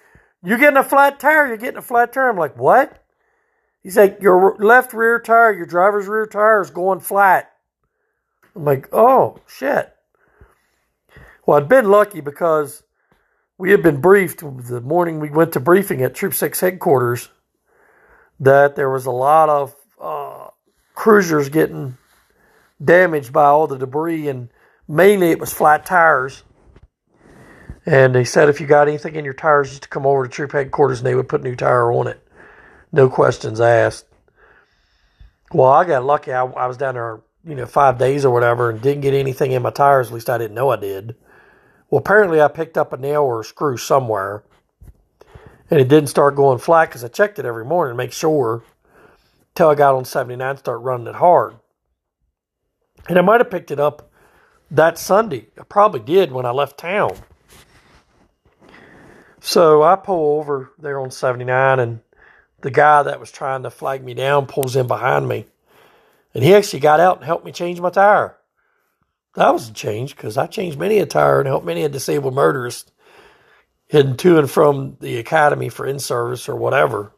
You're 0.42 0.58
getting 0.58 0.76
a 0.76 0.84
flat 0.84 1.18
tire. 1.20 1.46
You're 1.46 1.56
getting 1.56 1.78
a 1.78 1.82
flat 1.82 2.12
tire. 2.12 2.28
I'm 2.28 2.36
like, 2.36 2.58
What? 2.58 3.02
He's 3.82 3.96
like, 3.96 4.18
Your 4.20 4.56
left 4.58 4.92
rear 4.92 5.18
tire, 5.18 5.52
your 5.52 5.66
driver's 5.66 6.06
rear 6.06 6.26
tire 6.26 6.60
is 6.60 6.70
going 6.70 7.00
flat. 7.00 7.50
I'm 8.54 8.64
like, 8.64 8.88
Oh, 8.92 9.38
shit. 9.46 9.94
Well, 11.46 11.58
I'd 11.58 11.68
been 11.68 11.88
lucky 11.88 12.20
because 12.20 12.82
we 13.62 13.70
had 13.70 13.80
been 13.80 14.00
briefed 14.00 14.40
the 14.40 14.80
morning 14.80 15.20
we 15.20 15.30
went 15.30 15.52
to 15.52 15.60
briefing 15.60 16.02
at 16.02 16.16
Troop 16.16 16.34
6 16.34 16.58
headquarters 16.58 17.28
that 18.40 18.74
there 18.74 18.90
was 18.90 19.06
a 19.06 19.12
lot 19.12 19.48
of 19.48 19.76
uh, 20.00 20.48
cruisers 20.94 21.48
getting 21.48 21.96
damaged 22.84 23.32
by 23.32 23.44
all 23.44 23.68
the 23.68 23.78
debris, 23.78 24.26
and 24.26 24.48
mainly 24.88 25.30
it 25.30 25.38
was 25.38 25.52
flat 25.52 25.86
tires. 25.86 26.42
And 27.86 28.12
they 28.12 28.24
said 28.24 28.48
if 28.48 28.60
you 28.60 28.66
got 28.66 28.88
anything 28.88 29.14
in 29.14 29.24
your 29.24 29.32
tires, 29.32 29.68
just 29.68 29.84
to 29.84 29.88
come 29.88 30.06
over 30.06 30.24
to 30.24 30.28
troop 30.28 30.50
headquarters 30.50 30.98
and 30.98 31.06
they 31.06 31.14
would 31.14 31.28
put 31.28 31.42
a 31.42 31.44
new 31.44 31.54
tire 31.54 31.92
on 31.92 32.08
it. 32.08 32.20
No 32.90 33.08
questions 33.08 33.60
asked. 33.60 34.06
Well, 35.52 35.70
I 35.70 35.84
got 35.84 36.04
lucky. 36.04 36.32
I, 36.32 36.44
I 36.46 36.66
was 36.66 36.78
down 36.78 36.94
there, 36.94 37.20
you 37.44 37.54
know, 37.54 37.66
five 37.66 37.96
days 37.96 38.24
or 38.24 38.34
whatever 38.34 38.70
and 38.70 38.82
didn't 38.82 39.02
get 39.02 39.14
anything 39.14 39.52
in 39.52 39.62
my 39.62 39.70
tires. 39.70 40.08
At 40.08 40.14
least 40.14 40.30
I 40.30 40.38
didn't 40.38 40.56
know 40.56 40.70
I 40.70 40.76
did. 40.78 41.14
Well, 41.92 41.98
apparently 41.98 42.40
I 42.40 42.48
picked 42.48 42.78
up 42.78 42.94
a 42.94 42.96
nail 42.96 43.20
or 43.20 43.40
a 43.40 43.44
screw 43.44 43.76
somewhere 43.76 44.44
and 45.70 45.78
it 45.78 45.88
didn't 45.88 46.08
start 46.08 46.34
going 46.34 46.58
flat 46.58 46.88
because 46.88 47.04
I 47.04 47.08
checked 47.08 47.38
it 47.38 47.44
every 47.44 47.66
morning 47.66 47.92
to 47.92 47.96
make 47.98 48.14
sure 48.14 48.64
till 49.54 49.68
I 49.68 49.74
got 49.74 49.94
on 49.94 50.06
79 50.06 50.48
and 50.48 50.58
start 50.58 50.80
running 50.80 51.06
it 51.06 51.16
hard. 51.16 51.56
And 53.10 53.18
I 53.18 53.20
might 53.20 53.42
have 53.42 53.50
picked 53.50 53.70
it 53.70 53.78
up 53.78 54.10
that 54.70 54.96
Sunday. 54.96 55.48
I 55.60 55.64
probably 55.64 56.00
did 56.00 56.32
when 56.32 56.46
I 56.46 56.50
left 56.50 56.78
town. 56.78 57.14
So 59.38 59.82
I 59.82 59.96
pull 59.96 60.38
over 60.38 60.70
there 60.78 60.98
on 60.98 61.10
79, 61.10 61.78
and 61.78 62.00
the 62.62 62.70
guy 62.70 63.02
that 63.02 63.20
was 63.20 63.30
trying 63.30 63.64
to 63.64 63.70
flag 63.70 64.02
me 64.02 64.14
down 64.14 64.46
pulls 64.46 64.76
in 64.76 64.86
behind 64.86 65.28
me. 65.28 65.44
And 66.32 66.42
he 66.42 66.54
actually 66.54 66.80
got 66.80 67.00
out 67.00 67.18
and 67.18 67.26
helped 67.26 67.44
me 67.44 67.52
change 67.52 67.80
my 67.82 67.90
tire. 67.90 68.38
That 69.34 69.52
was 69.52 69.70
a 69.70 69.72
change 69.72 70.16
because 70.16 70.36
I 70.38 70.46
changed 70.46 70.78
many 70.78 70.98
a 70.98 71.06
tire 71.06 71.40
and 71.40 71.48
helped 71.48 71.66
many 71.66 71.84
a 71.84 71.88
disabled 71.88 72.34
motorist 72.34 72.92
heading 73.90 74.16
to 74.18 74.38
and 74.38 74.50
from 74.50 74.96
the 75.00 75.18
academy 75.18 75.68
for 75.68 75.86
in 75.86 75.98
service 75.98 76.48
or 76.48 76.56
whatever. 76.56 77.12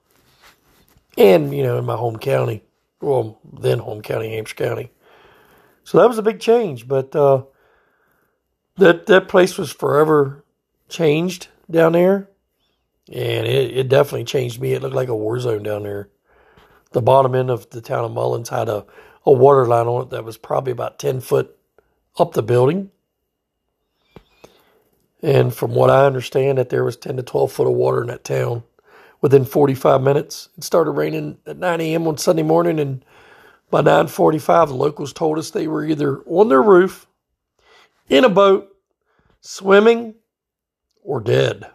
And, 1.16 1.55
you 1.57 1.62
know, 1.62 1.79
in 1.79 1.85
my 1.85 1.96
home 1.96 2.18
county, 2.18 2.62
well, 3.00 3.38
then 3.53 3.79
home 3.81 4.03
county, 4.03 4.35
Hampshire 4.35 4.57
County. 4.57 4.90
So 5.85 5.98
that 5.98 6.09
was 6.09 6.18
a 6.18 6.22
big 6.22 6.40
change, 6.40 6.88
but 6.88 7.14
uh, 7.14 7.44
that 8.77 9.07
that 9.07 9.29
place 9.29 9.59
was 9.59 9.72
forever 9.72 10.44
changed 10.88 11.48
down 11.70 11.92
there, 11.92 12.31
and 13.09 13.46
it, 13.46 13.77
it 13.77 13.88
definitely 13.88 14.24
changed 14.24 14.61
me. 14.61 14.72
It 14.72 14.83
looked 14.83 14.94
like 14.94 15.09
a 15.09 15.16
war 15.16 15.38
zone 15.40 15.62
down 15.62 15.85
there. 15.85 16.09
The 16.92 17.03
bottom 17.03 17.35
end 17.35 17.50
of 17.50 17.70
the 17.70 17.81
town 17.83 18.05
of 18.05 18.12
Mullins 18.12 18.48
had 18.48 18.68
a, 18.68 18.87
a 19.27 19.33
water 19.33 19.66
line 19.66 19.87
on 19.87 20.03
it 20.03 20.11
that 20.11 20.24
was 20.24 20.38
probably 20.38 20.72
about 20.72 20.98
10 20.98 21.20
foot 21.20 21.57
up 22.18 22.33
the 22.33 22.42
building. 22.42 22.90
And 25.22 25.55
from 25.55 25.74
what 25.74 25.90
I 25.90 26.07
understand, 26.07 26.59
that 26.59 26.68
there 26.68 26.85
was 26.85 26.96
10 26.96 27.16
to 27.16 27.22
12 27.22 27.53
foot 27.53 27.66
of 27.66 27.72
water 27.72 28.03
in 28.03 28.09
that 28.09 28.24
town 28.24 28.62
within 29.20 29.44
45 29.44 30.03
minutes. 30.03 30.50
It 30.59 30.64
started 30.64 30.92
raining 30.92 31.38
at 31.46 31.57
9 31.57 31.81
a.m. 31.81 32.07
on 32.07 32.18
Sunday 32.18 32.42
morning, 32.42 32.79
and 32.79 33.05
by 33.70 33.81
9:45, 33.81 34.68
the 34.68 34.74
locals 34.74 35.12
told 35.12 35.38
us 35.38 35.50
they 35.50 35.66
were 35.66 35.85
either 35.85 36.20
on 36.27 36.48
their 36.48 36.62
roof, 36.62 37.07
in 38.09 38.24
a 38.24 38.29
boat, 38.29 38.77
swimming, 39.40 40.14
or 41.03 41.20
dead 41.20 41.66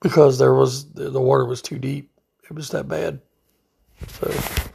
because 0.00 0.38
there 0.38 0.54
was 0.54 0.92
the 0.92 1.20
water 1.20 1.44
was 1.44 1.62
too 1.62 1.78
deep. 1.78 2.10
It 2.44 2.52
was 2.54 2.70
that 2.70 2.88
bad. 2.88 3.20
So. 4.08 4.69